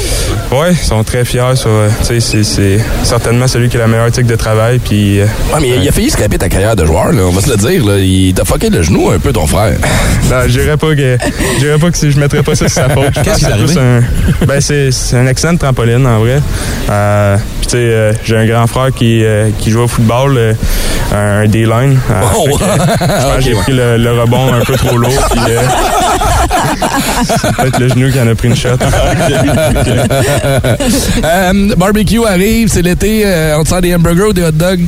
[0.50, 1.54] Ouais, ils sont très fiers.
[1.54, 1.70] Sur,
[2.00, 4.78] tu sais, c'est- c'est certainement celui qui a la meilleure éthique de travail.
[4.78, 7.22] Puis, euh, Ouais, mais il a failli scraper ta carrière de joueur, là.
[7.26, 7.98] On va se le dire, là.
[7.98, 9.76] Il t'a fucké le genou un peu, ton frère.
[10.30, 11.18] non, je dirais pas que
[11.54, 13.12] je dirais pas que si je mettrais pas ça sur sa faute.
[13.22, 13.74] Qu'est-ce qui est arrivé?
[13.78, 14.02] un-
[14.46, 16.40] ben c'est un accident de trampoline en vrai.
[16.90, 20.38] Euh, puis tu sais, euh, j'ai un grand frère qui euh, qui joue au football,
[21.14, 21.98] un D-line.
[22.34, 25.12] Oh, je pense que j'ai pris le, le rebond un peu trop lourd.
[25.30, 25.40] Puis,
[27.26, 28.68] c'est peut-être le genou qui en a pris une shot.
[31.24, 33.22] Euh, barbecue arrive, c'est l'été.
[33.24, 34.80] euh, on te sert des hamburgers ou des hot dogs?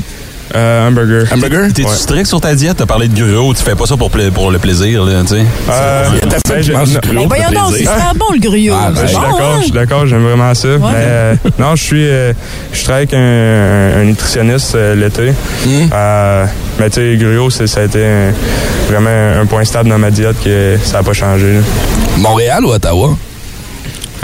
[0.54, 1.26] Euh, hamburger.
[1.32, 1.72] Hamburger?
[1.72, 1.94] T'es-tu Ouais.
[1.96, 2.76] strict sur ta diète?
[2.76, 5.28] T'as parlé de gruau, tu fais pas ça pour, pla- pour le plaisir, là, tu
[5.28, 5.44] sais?
[5.70, 6.04] Euh,
[6.60, 6.72] je-
[7.12, 8.78] non, Ben voyons donc, c'est super bon le gruau.
[8.78, 9.56] Ah, ben, je suis bon, d'accord, hein?
[9.58, 10.68] je suis d'accord, j'aime vraiment ça.
[10.68, 12.32] Mais, euh, non, je suis, euh,
[12.72, 15.32] je travaille avec un, nutritionniste euh, l'été.
[15.92, 16.44] Euh,
[16.78, 18.32] mais tu sais, gruau, ça a été un-
[18.90, 21.54] vraiment un point stable dans ma diète que ça n'a pas changé.
[21.54, 21.60] là.
[22.18, 23.16] Montréal ou Ottawa?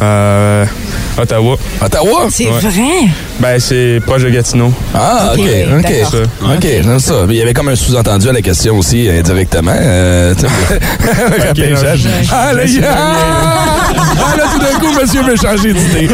[0.00, 0.64] Euh,
[1.20, 1.56] Ottawa.
[1.84, 2.26] Ottawa?
[2.30, 2.52] C'est Ouais.
[2.60, 3.08] vrai?
[3.40, 4.72] Ben, c'est proche de Gatineau.
[4.94, 5.82] Ah, OK, Ok, OK.
[5.82, 6.10] d'accord.
[6.10, 6.54] Ça.
[6.54, 7.14] OK, j'aime ça.
[7.26, 9.72] Mais il y avait comme un sous-entendu à la question aussi, indirectement.
[9.76, 11.48] Euh, tu sais.
[11.48, 12.06] Repêchage.
[12.32, 16.08] ah, là, ah, là, tout d'un coup, monsieur veut changer d'idée.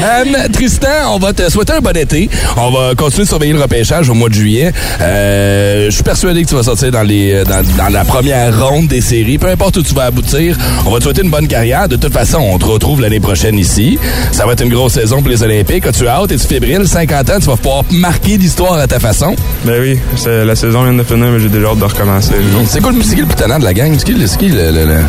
[0.00, 2.28] Euh, Tristan, on va te souhaiter un bon été.
[2.56, 4.72] On va continuer de surveiller le repêchage au mois de juillet.
[5.00, 8.86] Euh, je suis persuadé que tu vas sortir dans, les, dans, dans la première ronde
[8.88, 9.38] des séries.
[9.38, 10.56] Peu importe où tu vas aboutir,
[10.86, 11.88] on va te souhaiter une bonne carrière.
[11.88, 13.98] De toute façon, on te retrouve l'année prochaine ici.
[14.32, 15.86] Ça va être une grosse saison pour les Olympiques.
[15.86, 16.32] As-tu hâte?
[16.32, 16.86] Es-tu fébrile?
[16.86, 19.34] 50 ans, tu vas pouvoir marquer l'histoire à ta façon.
[19.64, 22.32] Ben oui, la saison vient de finir, mais j'ai déjà hâte de recommencer.
[22.32, 22.60] là.
[22.66, 23.94] C'est quoi, le- c'est qui le plus tannant de la gang?
[23.98, 25.00] C'est qui, le- le, le- le-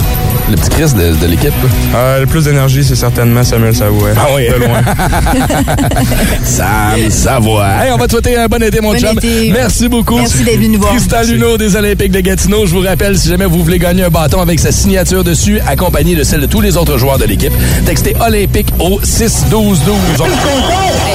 [0.52, 1.54] le petit Chris de, de l'équipe?
[1.96, 4.10] Euh, le plus d'énergie, c'est certainement Samuel Savoie.
[4.18, 4.48] Ah oui.
[4.50, 4.82] De loin.
[6.44, 7.68] Sam Savoie.
[7.86, 9.18] Hey, on va te souhaiter un bon été, mon Bon chum.
[9.18, 9.52] été.
[9.52, 10.18] Merci beaucoup.
[10.18, 10.92] Merci d'être venu nous voir.
[10.96, 12.66] Tristan Luneau des Olympiques de Gatineau.
[12.66, 16.16] Je vous rappelle, si jamais vous voulez gagner un bâton avec sa signature dessus, accompagné
[16.16, 17.54] de celle de tous les autres joueurs de l'équipe,
[17.86, 19.78] textez Olympique au 6-12-12.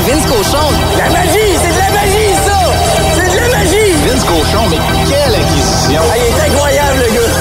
[0.07, 0.71] Vince Cochon.
[0.99, 2.59] La magie, c'est de la magie, ça!
[3.17, 3.93] C'est de la magie!
[4.07, 4.79] Vince Cochon, mais
[5.09, 6.03] quelle acquisition!
[6.11, 7.35] Ah, il est incroyable, le gars!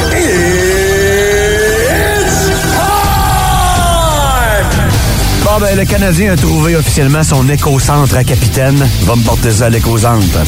[5.43, 8.88] Bon, ben, le Canadien a trouvé officiellement son éco-centre à Capitaine.
[9.01, 10.39] Va me porter ça à l'éco-centre.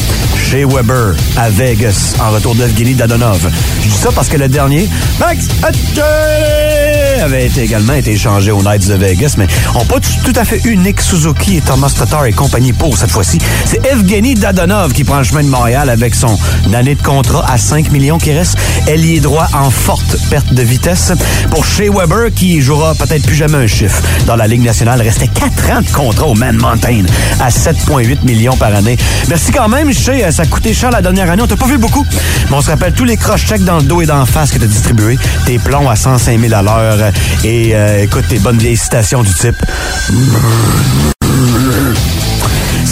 [0.50, 3.50] Chez Weber, à Vegas, en retour d'Evgeny Dadonov.
[3.82, 4.88] Je dis ça parce que le dernier,
[5.18, 10.44] Max Hatcher, avait également été échangé aux Knights de Vegas, mais on pas tout, à
[10.44, 13.38] fait unique Suzuki et Thomas Tatar et compagnie pour cette fois-ci.
[13.64, 16.38] C'est Evgeny Dadonov qui prend le chemin de Montréal avec son
[16.72, 18.56] année de contrat à 5 millions qui reste.
[18.86, 21.12] Ailier droit en forte perte de vitesse.
[21.50, 25.00] Pour Shea Weber qui jouera peut-être plus jamais un chiffre dans la Ligue nationale.
[25.02, 27.02] Restait 4 ans de contrat au Man Mountain
[27.40, 28.96] à 7,8 millions par année.
[29.28, 29.90] Merci quand même.
[30.36, 31.40] Ça a coûté cher la dernière année.
[31.40, 32.04] On t'a pas vu beaucoup.
[32.50, 34.58] Mais on se rappelle tous les cross-checks dans le dos et dans la face que
[34.58, 35.18] t'as distribué.
[35.46, 37.10] Tes plombs à 105 000 à l'heure.
[37.42, 39.56] Et euh, écoute, tes bonnes vieilles citations du type...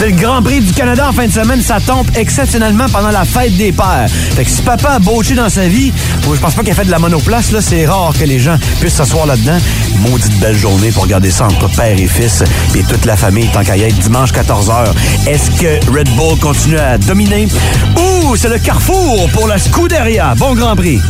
[0.05, 1.62] Le Grand Prix du Canada en fin de semaine.
[1.62, 4.07] Ça tombe exceptionnellement pendant la fête des pères.
[4.09, 6.84] Fait que si papa a bauché dans sa vie, je pense pas qu'il a fait
[6.84, 9.57] de la monoplace, là, c'est rare que les gens puissent s'asseoir là-dedans.
[10.00, 12.44] Maudite belle journée pour regarder ça entre père et fils
[12.74, 14.92] et toute la famille tant qu'à y être dimanche 14h.
[15.26, 17.48] Est-ce que Red Bull continue à dominer?
[17.96, 20.34] Ouh, c'est le carrefour pour la Scuderia?
[20.36, 21.00] Bon Grand Prix.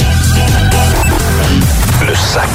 [2.07, 2.49] Le sac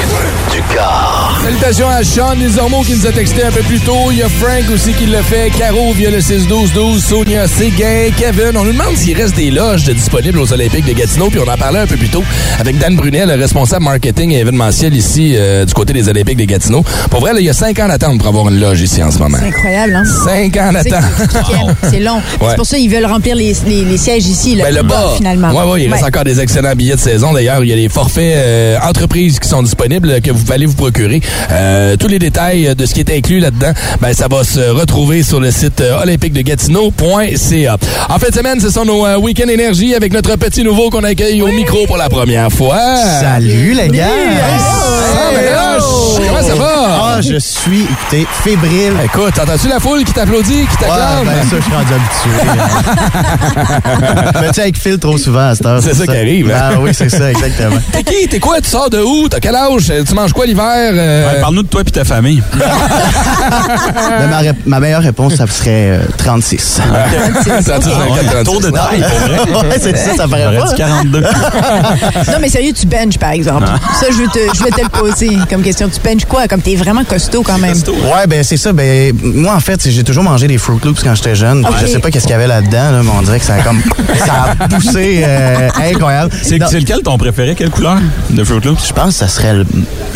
[0.52, 1.40] du car.
[1.44, 4.12] Salutations à Sean Desormeaux qui nous a texté un peu plus tôt.
[4.12, 5.50] Il y a Frank aussi qui l'a fait.
[5.58, 7.00] Caro via le 6-12-12.
[7.00, 8.10] Sonia Séguin.
[8.16, 8.58] Kevin.
[8.58, 11.30] On nous demande s'il reste des loges de disponibles aux Olympiques de Gatineau.
[11.30, 12.24] Puis on en parlait un peu plus tôt
[12.60, 16.46] avec Dan Brunet, le responsable marketing et événementiel ici euh, du côté des Olympiques de
[16.46, 16.84] Gatineau.
[17.10, 19.10] Pour vrai, là, il y a cinq ans d'attente pour avoir une loge ici en
[19.10, 19.38] ce moment.
[19.40, 20.04] C'est incroyable, hein?
[20.26, 21.76] Cinq ans d'attente.
[21.90, 22.18] C'est long.
[22.42, 22.50] Ouais.
[22.50, 25.14] C'est pour ça qu'ils veulent remplir les, les- les sièges ici, là, Ben, le bas.
[25.18, 25.52] finalement.
[25.52, 26.10] Ouais, ouais, il reste Ouais.
[26.10, 27.34] encore des excellents billets de saison.
[27.34, 30.76] D'ailleurs, il y a des forfaits euh, entreprises qui sont disponibles que vous allez vous
[30.76, 31.22] procurer.
[31.52, 33.72] Euh, tous les détails de ce qui est inclus là-dedans,
[34.02, 37.78] ben, ça va se retrouver sur le site euh, olympiquedegatineau.ca.
[38.10, 41.04] En fin de semaine, ce sont nos euh, Week-end Énergie avec notre petit nouveau qu'on
[41.04, 42.80] accueille au micro pour la première fois.
[43.22, 44.06] Salut, les gars!
[44.06, 45.80] Hey!
[46.18, 46.74] Comment ça va?
[46.78, 48.94] Ah, je suis, écoutez, fébrile.
[49.04, 51.28] Écoute, entends-tu la foule qui t'applaudit, qui t'acclame?
[51.28, 52.30] Ouais, ben ça, je suis rendu habitué.
[54.36, 55.82] Je me tiens avec Phil trop souvent à cette heure.
[55.82, 56.60] C'est ça qui arrive, hein?
[56.62, 57.78] Ah oui, c'est ça, exactement.
[57.92, 58.28] T'es qui?
[58.28, 58.60] T'es quoi?
[58.62, 59.29] Tu sors de où?
[59.30, 59.92] T'as quel âge?
[60.08, 60.66] Tu manges quoi l'hiver?
[60.94, 62.42] Euh, Ouais, Parle-nous de toi et ta famille.
[62.58, 66.82] Ben, ma, meilleure réponse, ça serait euh, 36.
[68.46, 69.04] Tour de taille,
[69.48, 69.78] pour vrai.
[69.82, 70.68] C'est ça, ça paraît pas.
[70.68, 71.22] dit 42.
[72.28, 73.66] Non, mais sérieux, tu benches, par exemple.
[73.68, 73.80] Ah.
[74.00, 75.90] Ça, je veux, te, je veux te le poser comme question.
[75.90, 76.48] Tu benches quoi?
[76.48, 77.76] Comme t'es vraiment costaud quand même.
[77.78, 78.74] Ouais, ben c'est ça.
[78.74, 81.66] Ben moi en fait, j'ai toujours mangé des Fruit Loops quand j'étais jeune.
[81.66, 81.74] Ok.
[81.82, 83.62] Je sais pas qu'est-ce qu'il y avait là-dedans, là, mais on dirait que ça a
[83.62, 83.82] comme
[84.26, 86.32] ça a poussé euh, incroyable.
[86.42, 87.56] C'est lequel ton préféré?
[87.56, 87.98] Quelle couleur
[88.30, 88.88] de Fruit Loops?
[88.88, 89.66] Je pense ça serait le,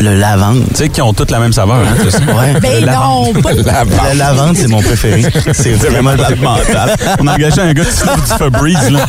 [0.00, 0.62] le lavande.
[0.70, 2.18] Tu sais, qui ont toutes la même saveur, hein, c'est ça?
[2.20, 2.58] Ouais.
[2.60, 5.22] Ben le non, pas le- Le lavande, c'est mon préféré.
[5.52, 6.96] C'est vraiment le malade mental.
[7.20, 9.00] On a engagé un gars qui se fout du Febreze, là.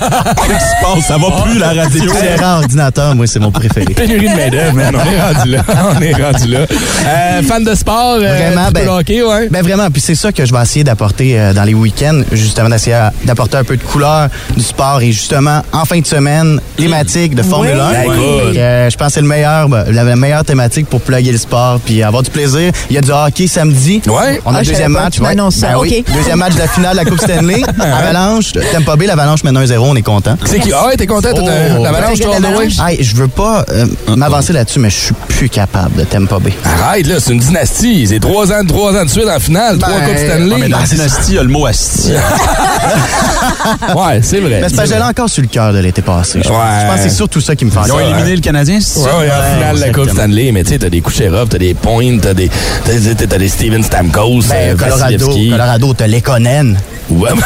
[0.45, 1.05] Qu'est-ce qui se passe?
[1.07, 2.11] Ça va plus, la radio.
[2.19, 3.93] C'est rare ordinateur, moi, c'est mon préféré.
[3.93, 4.95] Pénurie de main-d'œuvre, man.
[4.95, 5.63] On est rendu là.
[5.97, 6.59] On est rendu là.
[7.07, 9.47] Euh, fan de sport, euh, Vraiment, ben- hockey, ouais.
[9.49, 12.67] Ben vraiment, puis c'est ça que je vais essayer d'apporter euh, dans les week-ends, justement
[12.69, 14.27] d'essayer d'apporter un peu de couleur
[14.57, 17.79] du sport et justement en fin de semaine thématique de Formule Oui.
[17.79, 18.51] 1.
[18.53, 18.57] Ben.
[18.57, 21.37] Euh, je pense que c'est le meilleur ben, la, la meilleure thématique pour plugger le
[21.37, 22.71] sport puis avoir du plaisir.
[22.89, 24.01] Il y a du hockey samedi.
[24.07, 24.41] Ouais.
[24.45, 25.13] On a Ah, deuxième pas, match.
[25.15, 25.77] tu m'annonces ça.
[25.79, 26.03] oui.
[26.13, 27.61] Deuxième match de la finale de la Coupe Stanley.
[27.79, 30.37] Avalanche, Tampa Bay, l'Avalanche mène 1-0, on est content.
[30.45, 30.71] C'est qui?
[30.73, 31.29] Ah ouais, t'es content?
[31.33, 31.41] T'as
[31.77, 31.83] Oh.
[31.83, 32.19] l'avalanche?
[32.87, 36.53] Hey, je veux pas euh, m'avancer là-dessus, mais je suis plus capable de Tampa Bay.
[36.83, 38.07] Arrête, là, c'est une dynastie.
[38.07, 40.55] C'est trois ans, trois ans de suite en finale, trois Ben, Coupes Ah, Stanley.
[40.59, 42.11] mais dans la dynastie, il y a le mot asti.
[43.95, 44.59] ouais, c'est vrai.
[44.61, 46.39] Mais c'est j'allais encore sur le cœur de l'été passé.
[46.43, 46.55] Je, Ouais.
[46.81, 48.99] je pense que c'est surtout ça qui me fait Ils ont éliminé le Canadien, c'est
[48.99, 49.17] Ouais, ça?
[49.17, 49.29] ouais,
[49.71, 50.13] en finale de la Coupe.
[50.13, 52.49] Stanley, mais tu sais, t'as des Kucherov, t'as des Points, t'as des,
[52.85, 55.29] t'as, des Steven Stamkos, Ben, euh, Colorado.
[55.49, 56.77] Colorado, t'as Lekonen.
[57.09, 57.29] Ouais.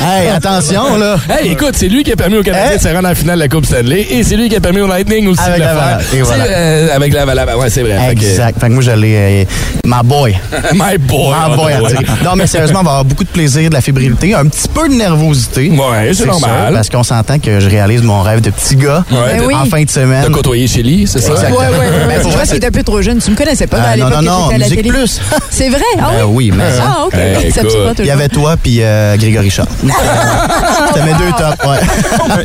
[0.00, 1.16] Hey, attention, là.
[1.28, 2.76] Hey, écoute, c'est lui qui a permis au Canadien Hein?
[2.76, 4.80] de se rendre en finale de la Coupe Stanley et c'est lui qui a permis
[4.80, 6.24] au Lightning aussi Avec de le la faire.
[6.24, 6.44] Voilà.
[6.44, 7.98] euh, avec la Valave, ouais, c'est vrai.
[8.08, 8.60] Fait que- Exact.
[8.60, 9.44] Fait que moi, j'allais.
[9.44, 9.44] euh,
[9.86, 10.36] my boy.
[10.74, 11.34] My boy.
[11.48, 11.74] My boy, ouais.
[11.86, 12.16] à dire.
[12.24, 14.88] Non, mais sérieusement, on va avoir beaucoup de plaisir, de la fébrilité, un petit peu
[14.88, 15.70] de nervosité.
[15.70, 16.50] Ouais, c'est normal.
[16.66, 19.54] sûr, parce qu'on s'entend que je réalise mon rêve de petit gars Ouais, Ben oui.
[19.54, 20.24] en fin de semaine.
[20.24, 21.32] T'as côtoyé Shelly, c'est ça?
[21.32, 21.58] Exactement.
[21.60, 21.86] Ouais, ouais, ouais.
[21.90, 22.20] Ben, ouais.
[22.22, 23.18] pour Je vrai, pense c'est- qu'il était un peu trop jeune.
[23.18, 24.88] Tu me connaissais pas Ah, à non, l'époque non, non, la Musique.
[24.88, 25.20] Plus.
[25.50, 25.80] C'est vrai?
[26.00, 26.50] Ah Ben oui?
[26.50, 27.14] oui, mais Ah, OK.
[27.54, 27.68] Ça me
[28.28, 29.68] Toi puis euh, Grégory Charles.
[29.82, 31.78] C'était mes deux tops, ouais.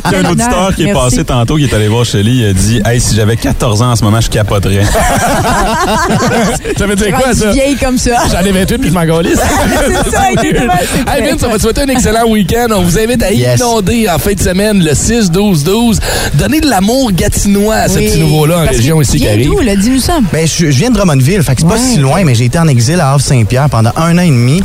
[0.06, 1.00] Il y a un auditeur qui est Merci.
[1.00, 3.90] passé tantôt, qui est allé voir Shelly, il a dit Hey, si j'avais 14 ans
[3.92, 4.84] en ce moment, je capoterais.
[6.76, 7.50] Ça veut dire quoi, ça?
[7.52, 8.12] vieille comme ça.
[8.30, 9.38] J'en ai 28 puis je m'en galisse.
[10.04, 10.72] C'est ça, exactement.
[11.06, 11.22] Hey.
[11.30, 12.66] Vince, on va te souhaiter un excellent week-end.
[12.74, 13.60] On vous invite à Yes.
[13.60, 15.98] inonder en fin de semaine le 6-12-12.
[16.34, 18.06] Donnez de l'amour gatinois à ce Oui.
[18.08, 19.60] petit nouveau-là en Parce région ici qui arrive.
[19.62, 19.76] là?
[19.76, 20.18] Dis-nous ça.
[20.32, 22.58] Ben, je, je viens de Drummondville, fait que c'est pas si loin, mais j'ai été
[22.58, 24.62] en exil à Havre-Saint-Pierre pendant un an et demi.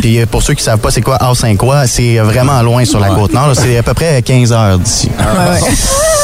[0.00, 3.10] Puis euh, pour ceux qui savent pas c'est quoi Havre-Saint-Quoi, c'est vraiment loin sur la
[3.10, 3.52] côte nord.
[3.54, 5.08] C'est à peu près 15 heures d'ici.
[5.16, 5.60] Ouais.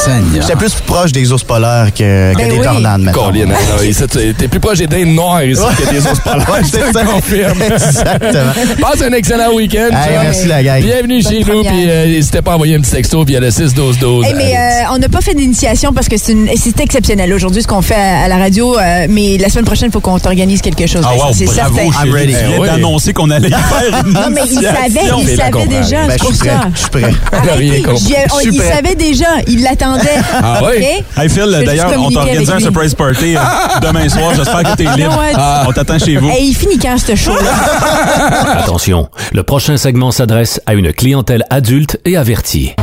[0.03, 0.41] Seigneur.
[0.41, 2.63] J'étais plus proche des ours polaires que, que Ben des oui.
[2.65, 3.31] tornades, maintenant.
[3.31, 6.45] Hein, T'es plus proche des dindes noires ici que des ours polaires.
[6.63, 7.61] Je te c'est confirme.
[7.71, 8.51] Exactement.
[8.81, 9.89] Passe un excellent week-end.
[9.91, 10.81] Hey, merci, la gang.
[10.81, 11.63] Bienvenue Bonne chez nous.
[11.63, 14.25] Puis euh, n'hésitez pas à envoyer un petit texto via le 6-12-12.
[14.25, 17.67] Hey, mais euh, on n'a pas fait d'initiation parce que c'est c'est exceptionnel aujourd'hui ce
[17.67, 18.77] qu'on fait à, à la radio.
[18.77, 21.05] euh, mais la semaine prochaine, il faut qu'on t'organise quelque chose.
[21.07, 21.91] Ah, wow, c'est certain.
[21.91, 22.11] Shelly.
[22.11, 22.33] ready.
[22.33, 22.67] Tu viens oui.
[22.67, 26.07] d'annoncer qu'on allait y faire Non, mais il savait, il Mais savait déjà.
[26.07, 26.49] Ben, je suis prêt.
[26.49, 26.61] ça.
[26.73, 27.13] Je suis prêt.
[27.31, 27.83] Arrêtez.
[27.87, 28.15] on- suis
[28.51, 28.71] il prêt.
[28.73, 29.25] savait déjà.
[29.47, 30.09] Il l'attendait.
[30.43, 30.77] Ah oui?
[30.79, 31.03] OK?
[31.23, 33.39] Hey Phil, d'ailleurs, on organisé un surprise party euh,
[33.81, 34.33] demain soir.
[34.35, 35.17] J'espère que t'es libre.
[35.19, 35.33] ouais.
[35.35, 35.65] Ah.
[35.67, 36.29] On t'attend chez vous.
[36.29, 38.57] Hey, il finit quand, ce show-là?
[38.63, 42.73] Attention, le prochain segment s'adresse à une clientèle adulte et avertie.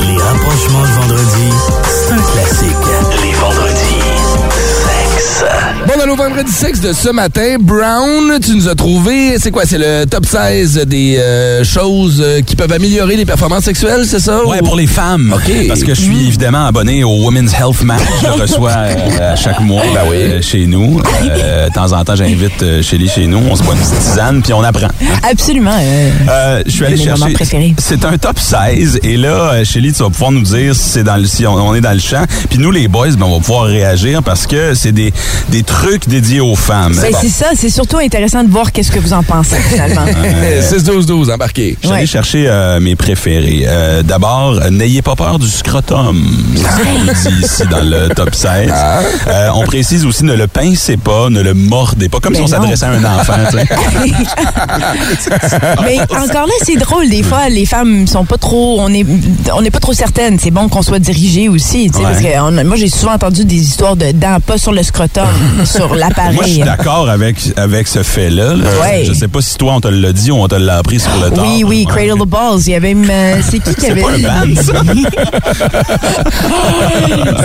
[0.00, 1.50] Les rapprochements de vendredi,
[1.84, 2.76] c'est un classique.
[3.22, 4.04] Les vendredis,
[4.84, 5.44] sexe.
[5.88, 9.62] Bon, dans nos vendredis sexe de ce matin, Brown, tu nous as trouvé, c'est quoi,
[9.64, 14.20] c'est le top 16 des euh, choses euh, qui peuvent améliorer les performances sexuelles, c'est
[14.20, 14.44] ça?
[14.44, 15.32] Ouais, Ou- pour les femmes.
[15.34, 15.50] OK.
[15.66, 18.02] Parce que je suis évidemment abonné au Women's Health Match.
[18.20, 20.16] Je le reçois euh, à chaque mois Ben oui.
[20.18, 21.00] euh, chez nous.
[21.24, 23.38] Euh, de temps en temps, j'invite euh, Shelly chez nous.
[23.50, 24.88] On se boit une petite tisane, puis on apprend.
[25.30, 25.70] Absolument.
[25.80, 27.32] euh, Euh, je suis allé chercher.
[27.32, 27.74] préférés.
[27.78, 29.00] C'est un top 16.
[29.04, 31.54] Et là, euh, Shelly, tu vas pouvoir nous dire si, c'est dans le, si on,
[31.54, 32.24] on est dans le champ.
[32.50, 35.14] Puis nous, les boys, ben, on va pouvoir réagir parce que c'est des,
[35.48, 36.94] des trucs dédiés aux femmes.
[37.00, 37.18] ben, Bon.
[37.20, 37.46] c'est ça.
[37.54, 40.02] C'est surtout intéressant de voir qu'est-ce que vous en pensez, finalement.
[40.18, 41.76] Euh, 6-12-12, embarqué.
[41.80, 42.06] Je suis allé Ouais.
[42.06, 43.64] chercher euh, mes préférés.
[43.66, 46.22] Euh, D'abord, euh, n'ayez pas peur du scrotum.
[46.54, 48.70] C'est ce qu'on dit ici dans le top 16.
[48.72, 49.00] Ah.
[49.28, 52.44] Euh, on précise aussi, ne le pincez pas, ne le mordez pas, comme si on
[52.44, 52.48] non.
[52.50, 53.34] s'adressait à un enfant.
[53.50, 53.66] tu sais.
[55.84, 57.08] Mais encore là, c'est drôle.
[57.08, 58.78] Des fois, les femmes sont pas trop.
[58.80, 59.06] On est,
[59.54, 60.38] on n'est pas trop certaines.
[60.38, 61.90] C'est bon qu'on soit dirigé aussi.
[61.90, 62.12] tu sais, Ouais.
[62.12, 65.26] Parce que on moi, j'ai souvent entendu des histoires de dents, pas sur le scrotum,
[65.68, 66.52] sur Moi, je l'appareil.
[66.54, 68.54] suis d'accord avec, avec ce fait-là.
[68.54, 68.64] là.
[68.82, 69.04] Ouais.
[69.04, 71.10] Je sais pas si toi, on te l'a dit ou on te l'a appris sur
[71.22, 71.44] le tard.
[71.46, 71.92] Oui, oui, Ouais.
[72.06, 72.60] Cradle the Balls.
[72.66, 73.08] Il y avait même.
[73.10, 74.00] euh, c'est qui qui C'est avait.
[74.02, 74.72] pas un band, ça?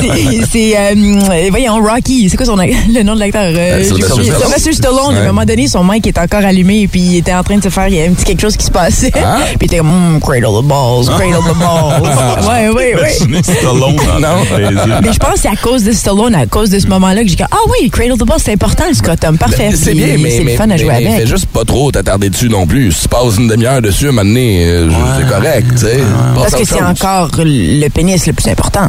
[0.02, 0.78] C'est- c'est.
[0.78, 2.30] euh, voyons, Rocky.
[2.30, 3.44] C'est quoi son, le nom de l'acteur?
[3.46, 4.24] Euh, Sylvester.
[4.24, 4.42] Stallone.
[4.42, 5.00] Sylvester Stallone.
[5.16, 5.26] À Ouais.
[5.26, 7.64] un moment donné, son mic était encore allumé et puis il était en train de
[7.64, 7.88] se faire.
[7.88, 9.12] Il y avait un petit quelque chose qui se passait.
[9.16, 9.38] Ah.
[9.58, 12.48] Puis il était comme, Hmm, Cradle the Balls, Cradle the Balls.
[12.50, 13.18] ouais, ouais, ouais.
[13.22, 15.00] Imaginez Stallone Non.
[15.02, 17.28] Mais je pense que c'est à cause de Stallone, à cause de ce moment-là, que
[17.30, 19.38] j'ai dit Ah oui, Cradle the Ball, c'est important le scrotum.
[19.38, 19.70] Parfait.
[19.76, 21.08] C'est Puis bien, mais, c'est fun à jouer avec.
[21.18, 22.92] fais juste pas trop t'attarder dessus non plus.
[22.92, 24.90] Si tu passes une demi-heure dessus, à un moment donné, euh,
[25.20, 26.00] c'est correct, tu sais.
[26.36, 28.88] Parce que c'est encore le pénis le plus important.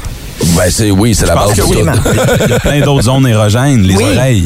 [0.57, 1.79] Ben, c'est, oui, c'est la base oui.
[2.45, 3.83] Il y a plein d'autres zones érogènes.
[3.83, 4.03] Les Oui.
[4.17, 4.45] oreilles.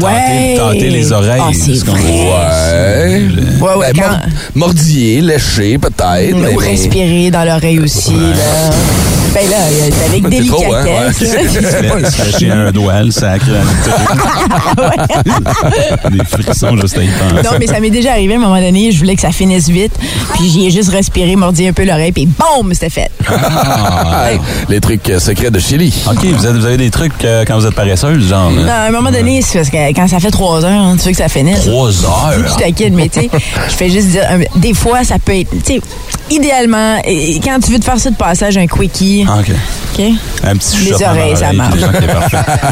[0.00, 0.56] Ouais.
[0.56, 1.40] Tâter les oreilles.
[1.40, 2.00] Ah, c'est vrai.
[2.00, 3.22] Ouais.
[3.60, 4.18] Ouais, ouais, Ben, quand-
[4.56, 6.34] mordiller, lécher, peut-être.
[6.34, 8.10] Ou mais- respirer dans l'oreille aussi.
[8.12, 8.70] Là.
[9.40, 12.50] Ben là, c'est avec C'est trop, hein, délicatesse.
[12.50, 13.46] Un doigt, le sacre.
[16.10, 17.34] Des frissons juste à y penser.
[17.44, 19.68] Non, mais ça m'est déjà arrivé à un moment donné, je voulais que ça finisse
[19.68, 19.92] vite,
[20.34, 23.10] puis j'y ai juste respiré, mordi un peu l'oreille, puis boum, c'était fait.
[23.28, 24.30] Ah,
[24.68, 25.92] les trucs euh, secrets de Chili.
[26.10, 28.50] OK, vous, êtes- vous avez des trucs euh, quand vous êtes paresseuse, genre.
[28.50, 31.04] Non, à un moment donné, c'est parce que quand ça fait trois heures, hein, tu
[31.04, 31.60] veux que ça finisse.
[31.66, 32.48] Trois heures?
[32.48, 33.30] Je taquine, mais tu sais,
[33.68, 35.80] je fais juste dire, euh, des fois, ça peut être, tu sais,
[36.30, 39.50] idéalement, et- quand tu veux te faire ça de passage, un quickie, Ah, OK.
[39.50, 40.04] OK?
[40.44, 41.80] Un petit Les oreilles, ça marche.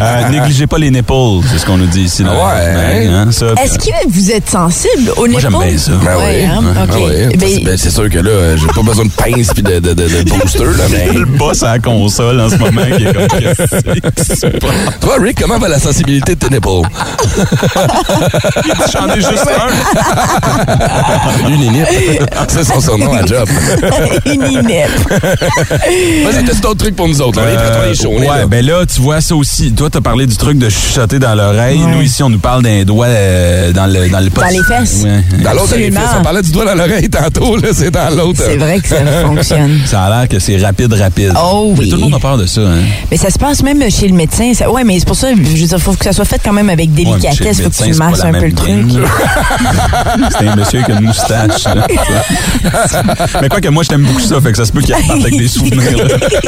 [0.01, 1.13] Euh, négligez pas les nipples,
[1.51, 2.23] c'est ce qu'on nous dit ici.
[2.23, 3.07] dans- Ouais.
[3.09, 5.67] hein, Est-ce que vous êtes sensible aux Moi, j'aime nipples?
[5.69, 5.93] bien ça.
[6.05, 6.45] Ben Ouais, oui.
[6.45, 6.63] hein?
[6.85, 6.91] OK.
[6.97, 7.37] oui.
[7.37, 10.09] Ben, Ben, c'est sûr que là, j'ai pas besoin de pince puis de, de, de,
[10.09, 11.13] de booster, là, mais.
[11.13, 13.27] Le boss à la console en ce moment qui est comme?
[15.01, 16.69] Toi, Rick, comment va la sensibilité de tes nipples?
[18.93, 19.69] J'en ai juste un.
[21.49, 21.87] Une inip.
[22.49, 23.49] C'est son surnom à job.
[24.27, 24.91] Une inep.
[26.37, 27.41] Vas-y, t'as d'autres trucs pour nous autres.
[27.41, 28.47] Les prêts, les on est ouais, là.
[28.47, 29.73] ben là, tu vois ça aussi.
[29.73, 31.79] Toi, t'as parlé du truc de chuchoter dans l'oreille.
[31.79, 35.03] Nous, ici, on nous parle d'un doigt euh, dans le dans le Dans les fesses.
[35.05, 35.23] Ouais.
[35.43, 36.01] Dans l'autre Absolument.
[36.01, 38.41] orifice, on parlait du doigt dans l'oreille tantôt, là, c'est dans l'autre.
[38.45, 39.81] C'est vrai que ça fonctionne.
[39.87, 41.33] Ça a l'air que c'est rapide, rapide.
[41.37, 41.91] Oh Mais oui.
[41.91, 42.83] Tout le monde a peur de ça, hein?
[43.11, 44.53] Mais ça se passe même chez le médecin.
[44.55, 46.53] Ça, ouais, mais c'est pour ça, je veux dire, faut que ça soit fait quand
[46.53, 47.59] même avec Ouais, délicatesse.
[47.59, 48.87] le faut que tu masses un peu le truc.
[50.39, 51.65] C'est un monsieur avec une moustache.
[51.65, 51.87] là.
[53.43, 55.21] Mais quoi que moi, je t'aime beaucoup ça, fait que ça se peut qu'il reparte
[55.21, 55.81] avec des souvenirs.
[56.33, 56.41] Là.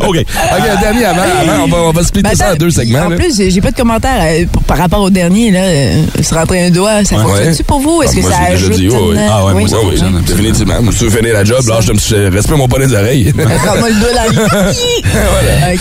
[0.06, 0.16] OK.
[0.18, 3.00] OK, dernier avant, avant, on va, on va splitter Ben, ça en deux segments.
[3.06, 3.16] En là.
[3.16, 5.50] plus, j'ai pas de commentaire euh, pour- par rapport au dernier.
[5.50, 7.22] Là, euh, se rentrer un doigt, ça Ouais.
[7.22, 8.02] fonctionne-tu pour vous?
[8.02, 9.16] Est-ce Ah, que moi, ça je l'ai déjà ajoute dit, oui, oui.
[9.30, 9.68] Ah ouais, moi, oui?
[9.70, 10.22] ça fonctionne.
[10.26, 10.82] Définitivement.
[10.82, 13.32] Moi, si tu veux finir la job, là, je me respecte mon pas les oreilles.
[13.64, 14.38] Prends-moi le doigt dans le...
[15.74, 15.80] OK.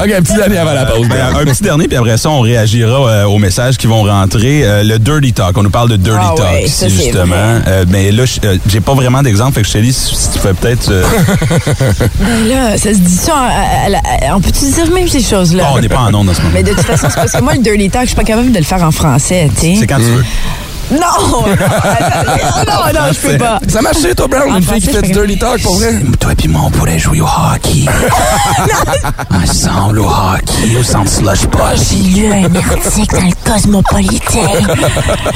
[0.00, 1.08] OK, un petit dernier avant la pause.
[1.08, 4.62] Ben, un petit dernier, puis après ça, on réagira euh, aux messages qui vont rentrer.
[4.64, 7.34] Euh, le Dirty Talk, on nous parle de Dirty Ah Talk ouais, ici, justement.
[7.66, 10.14] Euh, mais là, je- euh, j'ai pas vraiment d'exemple, fait que je te dis si
[10.14, 10.90] si tu peut-être...
[10.90, 11.02] euh,
[12.20, 13.34] Ben là, ça se dit ça.
[14.34, 15.64] on peut-tu dire même ces choses-là?
[15.64, 16.52] bon, on n'est pas en onde en ce moment.
[16.54, 18.52] Mais de toute façon, c'est parce que moi, le dirty talk, je suis pas capable
[18.52, 19.76] de le faire en français, tu sais.
[19.80, 20.24] C'est quand tu veux.
[20.90, 21.44] Non!
[21.54, 23.58] Attends, non, non, je peux pas.
[23.68, 25.94] Ça marche toi, Brown, En une fille qui fait du dirty talk, pour vrai?
[26.18, 27.84] Toi et moi, on pourrait jouer au hockey.
[29.34, 31.40] Ensemble au hockey, au centre slush
[31.90, 34.40] J'ai lu un article dans le Cosmopolitain.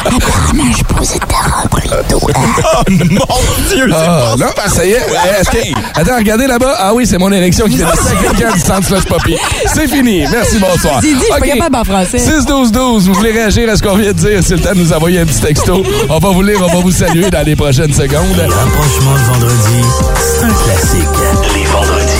[0.06, 2.32] Apparemment, je posais ta les doigts.
[2.36, 4.96] Oh mon Dieu, Ah, non, ça y est.
[5.40, 6.74] Est-ce que- Attends, regardez là-bas.
[6.78, 9.36] Ah oui, c'est mon érection qui fait des sacrifications du centre slush poppy.
[9.74, 10.24] C'est fini.
[10.30, 11.00] Merci, bonsoir.
[11.02, 12.18] J'ai dit, je suis pas capable en français.
[12.18, 14.40] 6-12-12, vous voulez réagir à ce qu'on vient de dire?
[14.42, 15.82] C'est le temps de nous envoyer un petit texto.
[16.08, 18.38] On va vous lire, on va vous saluer dans les prochaines secondes.
[18.38, 19.82] Rapprochement le vendredi,
[20.16, 21.08] c'est un classique.
[21.54, 22.11] Les vendredis.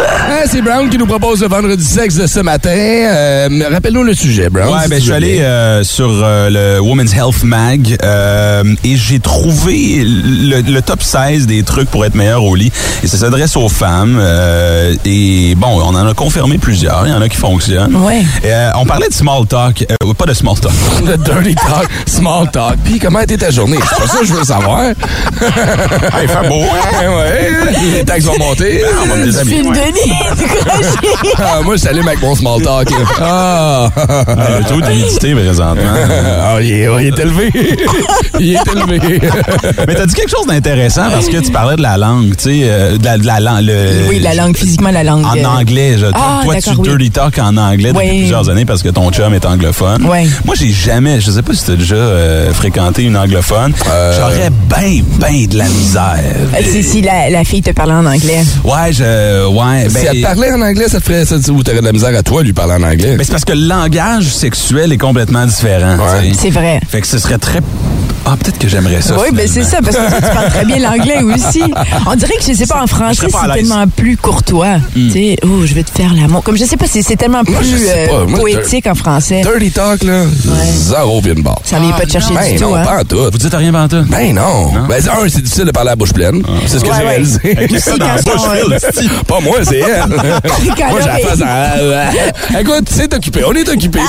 [0.00, 2.70] Ah, c'est Brown qui nous propose le vendredi sexe de ce matin.
[2.70, 4.72] Euh, Rappelle-nous le sujet, Brown.
[4.72, 8.96] Ouais, si ben, je suis allé euh, sur euh, le Women's Health Mag euh, et
[8.96, 12.70] j'ai trouvé le, le top 16 des trucs pour être meilleur au lit.
[13.02, 14.18] Et ça s'adresse aux femmes.
[14.20, 17.06] euh, et bon, on en a confirmé plusieurs.
[17.06, 17.96] Il y en a qui fonctionnent.
[17.96, 18.22] Ouais.
[18.44, 19.84] Euh, on parlait de small talk.
[19.90, 20.72] euh, pas de small talk.
[21.06, 22.76] Le dirty talk, small talk.
[22.84, 23.78] Puis comment a été ta journée?
[23.88, 24.82] C'est pas ça que je veux savoir.
[24.90, 24.94] hey,
[26.28, 26.62] fait beau.
[26.98, 27.50] Ouais, ouais.
[27.98, 28.82] Les taxes vont monter.
[29.02, 29.62] on va me déshabiller.
[29.88, 31.34] Denis, décroché.
[31.38, 32.90] Ah, moi, je suis allé avec mon small talk.
[32.90, 32.96] là.
[33.20, 33.88] Ah!
[34.58, 35.82] Le taux d'humidité présentement.
[36.42, 37.50] Ah, il est, il est élevé.
[38.40, 39.20] il est élevé.
[39.86, 42.60] Mais t'as dit quelque chose d'intéressant parce que tu parlais de la langue, tu sais,
[42.64, 43.64] euh, de la, de la langue.
[43.64, 45.24] le- Oui, la langue, physiquement, la langue.
[45.24, 46.88] En euh, anglais, je, Ah, toi, tu oui.
[46.88, 48.18] dirty talk en anglais depuis Oui.
[48.20, 50.06] plusieurs années parce que ton chum est anglophone.
[50.08, 50.28] Oui.
[50.44, 53.72] Moi, j'ai jamais, je sais pas si tu as déjà euh, fréquenté une anglophone,
[54.18, 56.16] j'aurais bien, bien de la misère.
[56.54, 58.42] euh, Si, si la, la fille te parlait en anglais.
[58.64, 61.62] Ouais, je, ouais, si ben, elle te parlait en anglais, ça te ferait ça, ou
[61.62, 63.16] t'aurais de la misère à toi lui parler en anglais.
[63.16, 65.96] ben, c'est parce que le langage sexuel est complètement différent.
[65.96, 66.32] Ouais.
[66.38, 66.80] C'est vrai.
[66.88, 67.60] Fait que ce serait très,
[68.30, 69.14] ah, peut-être que j'aimerais ça.
[69.18, 71.62] Oui, ben c'est ça, parce que tu parles très bien l'anglais aussi.
[72.06, 74.76] On dirait que, je sais pas, en français, pas à c'est tellement plus courtois.
[74.94, 76.42] Tu sais, oh, je vais te faire l'amour.
[76.42, 78.14] Comme je sais pas, c'est tellement plus Moi, je sais pas.
[78.14, 79.40] euh, Moi, poétique en français.
[79.42, 80.24] Dirty talk, là,
[80.74, 81.60] zéro vient de bord.
[81.64, 82.82] Ça vient pas te chercher Ben du non, tout, hein.
[82.84, 83.30] pas en tout.
[83.32, 84.04] Vous dites rien pendant tout?
[84.10, 84.72] Ben non.
[84.88, 86.42] Ben, c'est- un, c'est difficile de parler à la bouche pleine.
[86.66, 87.56] C'est ce que Ouais, j'ai réalisé.
[87.56, 89.24] Avec ça dans la quand.
[89.26, 90.08] Pas moi, c'est elle.
[90.08, 92.58] moi, j'ai la face en...
[92.60, 93.42] Écoute, c'est occupé.
[93.46, 94.00] On est occupé.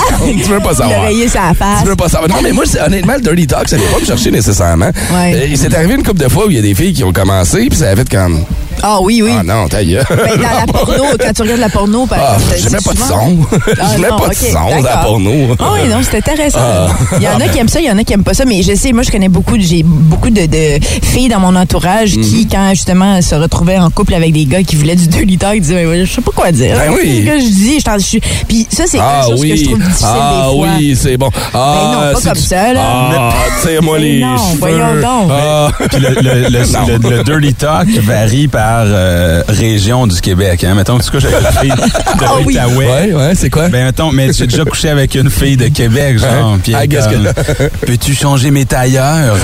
[0.43, 1.07] tu veux pas savoir.
[1.09, 2.29] Tu veux pas savoir.
[2.29, 4.89] Non, mais moi, c'est- honnêtement, le dirty talk, ça vient pas chercher nécessairement.
[5.13, 5.35] Ouais.
[5.35, 7.03] Euh, il s'est arrivé une couple de fois où il y a des filles qui
[7.03, 8.43] ont commencé, puis ça a fait comme.
[8.81, 9.31] Ah oui, oui.
[9.37, 10.05] Ah non, ta gueule.
[10.09, 12.93] Ben, dans la porno, quand tu regardes la porno, par Ah, exemple, je mets pas
[12.93, 13.37] de son.
[13.79, 15.31] Ah, Je mets non, pas de son dans la porno.
[15.59, 16.59] Ah oui, non, c'est intéressant.
[16.61, 16.87] Ah.
[17.17, 18.45] Il y en a qui aiment ça, il y en a qui aiment pas ça,
[18.45, 21.55] mais je sais, moi, je connais beaucoup, de- j'ai beaucoup de, de filles dans mon
[21.55, 22.23] entourage Mhm.
[22.23, 25.55] qui, quand justement, se retrouvaient en couple avec des gars qui voulaient du dirty talk,
[25.55, 26.75] ils disaient, Ouais, je sais pas quoi dire.
[26.75, 27.23] Ben oui.
[27.25, 28.21] Ce que je dis, je suis.
[28.47, 29.63] Puis ça, c'est Ah quelque chose que je oui.
[29.63, 30.67] trouve difficile Ah des fois.
[30.77, 31.29] oui, c'est bon.
[31.53, 32.81] Ah, Ben non, pas c'est comme du- ça, là.
[32.83, 33.33] Ah,
[33.65, 34.59] tire-moi Mais les non, cheveux.
[34.59, 35.31] voyons donc.
[35.31, 35.69] Ah.
[35.89, 40.63] Puis le, le, le- le dirty talk varie par euh, région du Québec.
[40.63, 40.75] Hein.
[40.75, 42.57] Mettons que tu couches avec une fille de Ah oui.
[42.77, 43.67] Ouais, ouais, c'est quoi?
[43.69, 46.57] Ben, mettons, mais tu as déjà couché avec une fille de Québec, genre.
[46.63, 49.37] Puis Ah, qu'est-ce comme, que- Peux-tu changer mes tailleurs?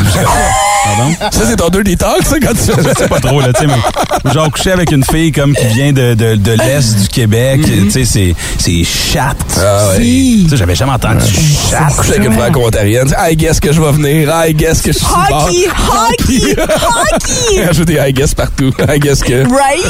[1.31, 3.61] Ça, c'est ton dirty talk, ça, quand tu fais Je sais pas trop, là, tu
[3.61, 7.07] sais, mais genre coucher avec une fille comme qui vient de, de, de l'Est du
[7.07, 9.33] Québec, tu sais, c'est, c'est chat.
[9.57, 9.97] Ah ouais.
[9.99, 11.25] Tu sais, j'avais jamais entendu
[11.71, 11.87] chat.
[11.97, 13.13] coucher avec une franco-ontarienne.
[13.17, 14.31] I guess que je vais venir.
[14.45, 15.07] I guess que je suis.
[15.07, 17.65] Hockey, hockey, hockey!
[17.65, 18.71] Rajoute des I guess partout.
[18.87, 19.43] I guess que.
[19.49, 19.85] Right?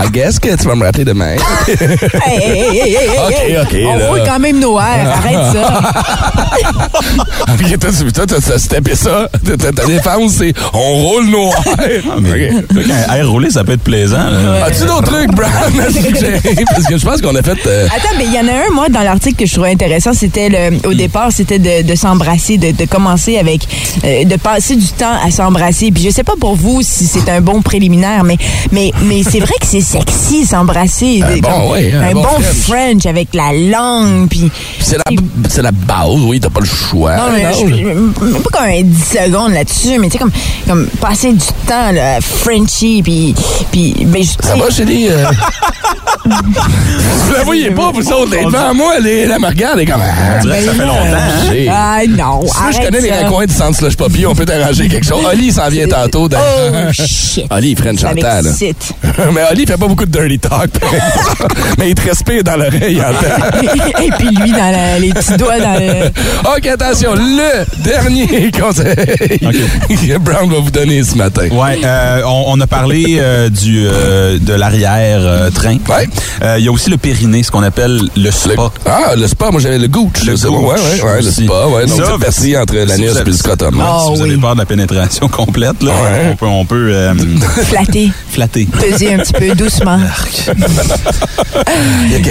[0.00, 1.36] I guess que tu vas me rappeler demain.
[2.24, 4.08] Hey, hey, hey, hey, hey, Ok, ok, On là.
[4.08, 5.10] roule quand même nos airs.
[5.16, 5.80] Arrête ça.
[7.52, 9.28] Ok, toi, tu- toi, t'as steppé ça.
[9.58, 12.02] Ta- défense, c'est on roule nos airs.
[12.16, 12.76] Ok.
[13.10, 14.18] Un air roulé, ça peut être plaisant.
[14.64, 15.50] As-tu d'autres trucs, Brown?
[16.70, 17.58] Parce que je pense qu'on a fait.
[17.66, 20.12] euh, Attends, mais il y en a un, moi, dans l'article que je trouvais intéressant,
[20.12, 23.66] c'était le, au départ, c'était de, de s'embrasser, de, de commencer avec,
[24.04, 25.90] euh, de passer du temps à s'embrasser.
[25.92, 28.36] Puis je sais pas pour vous si c'est un bon préliminaire, mais,
[28.70, 31.22] mais, mais c'est vrai que c'est sexy s'embrasser.
[31.22, 32.56] Un bon, ouais, un un bon bon French.
[32.66, 34.50] French avec la langue, puis.
[34.80, 35.04] C'est la,
[35.48, 37.16] c'est la base, oui, t'as pas le choix.
[37.16, 40.32] Non, mais je- je- pas comme un 10 secondes là-dessus, mais tu sais, comme,
[40.66, 43.34] comme passer du temps, là, Frenchy, puis.
[43.70, 45.08] puis ben, Ça va, chérie?
[45.10, 45.24] Euh...
[46.24, 49.78] vous la voyez pas, vous autres, elle est devant moi, elle, est- elle me regarde,
[49.78, 50.00] elle est comme...
[50.42, 51.00] Que ça fait longtemps.
[51.02, 51.50] hein?
[51.50, 53.24] J'ai- Ah non, Si tu veux, je connais les ça.
[53.26, 55.24] recoins du centre Slush Poppy, on peut t'arranger quelque chose.
[55.32, 56.28] Oli s'en vient tantôt.
[56.28, 56.88] d'ailleurs.
[56.88, 57.46] Oh, shit.
[57.56, 58.44] Oli, il Ça chantal.
[59.34, 60.68] Mais Oli, il fait pas beaucoup de dirty talk.
[60.78, 61.54] par exemple.
[61.78, 63.00] Mais il te respire dans l'oreille.
[64.02, 66.08] Et puis lui, dans la- les petits doigts dans le.
[66.56, 68.94] OK, attention, le dernier conseil
[69.88, 71.48] que Brown va vous donner ce matin.
[71.50, 75.78] Ouais, euh, on, on a parlé euh, du euh, de l'arrière-train.
[75.88, 76.08] Ouais.
[76.42, 78.70] Euh, Il y a aussi le périnée, ce qu'on appelle le spa.
[78.86, 80.24] Ah, le spa, moi j'avais le gooch.
[80.26, 81.86] Le gooch Ouais, ouais, ouais, le spa, ouais.
[81.86, 83.80] Donc Ça, c'est percé entre l'anus vous et avez- le scrotum.
[83.80, 83.98] Hein.
[84.06, 85.92] si vous avez peur de la pénétration complète, là,
[86.32, 87.14] on peut, on peut euh,
[87.64, 88.10] Flatter.
[88.30, 88.66] flatter.
[88.66, 89.98] Peser un petit peu doucement.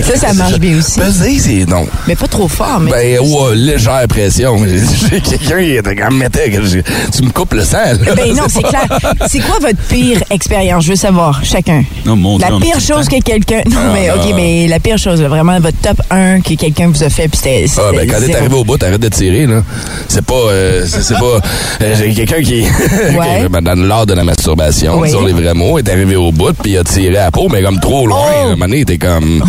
[0.03, 0.99] Ça, ça marche bien aussi.
[0.99, 1.85] Peser, c'est non.
[2.07, 2.91] Mais pas trop fort, mais.
[2.91, 4.57] Ben, ouais, légère pression.
[5.09, 7.77] J'ai quelqu'un qui était quand même tu me coupes le sang.
[7.77, 8.15] là.
[8.15, 8.87] Ben non, c'est clair.
[9.27, 10.85] C'est quoi votre pire expérience?
[10.85, 11.83] Je veux savoir, chacun.
[12.07, 13.61] Oh, mon La pire chose que quelqu'un.
[13.69, 14.15] Non, Ah, mais ah.
[14.15, 17.27] OK, mais la pire chose, là, vraiment, votre top 1 que quelqu'un vous a fait,
[17.27, 17.65] puis c'était.
[17.77, 19.61] Ah, ben, quand t'es arrivé au bout, t'arrêtes de tirer, là.
[20.07, 21.39] C'est pas, euh, c'est c'est pas,
[21.81, 23.43] euh, j'ai quelqu'un qui, Ouais.
[23.43, 25.09] qui, ben, dans l'art de la masturbation, Oui.
[25.09, 27.47] sur les vrais mots, est arrivé au bout, puis il a tiré à la peau,
[27.49, 28.19] mais comme trop loin.
[28.21, 28.41] Oh!
[28.41, 29.39] À un moment donné, comme,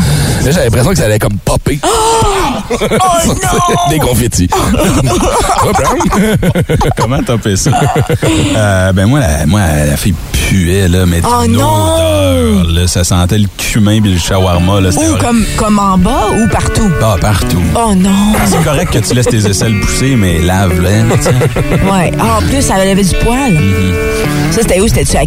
[0.45, 1.79] là, j'avais l'impression que ça allait comme popper.
[1.85, 2.75] Oh
[3.91, 4.49] Des confettis.
[5.63, 6.37] Brown?
[6.97, 7.71] Comment t'as fait ça?
[8.57, 11.95] Euh, ben moi, la, moi, la fille puait, là, mais Oh d'une non!
[11.95, 14.91] odeur, là, ça sentait le cumin puis le shawarma, là.
[14.91, 16.91] Ou comme, comme en bas ou partout?
[17.03, 17.63] Ah, partout.
[17.75, 18.33] Oh non!
[18.47, 21.31] C'est correct que tu laisses tes aisselles pousser, mais lave-les, tu sais.
[21.91, 22.11] Ouais.
[22.19, 23.53] Ah, en plus, ça avait du poil.
[23.53, 24.53] Mm-hmm.
[24.53, 24.89] Ça, c'était où?
[24.89, 25.27] C'était-tu à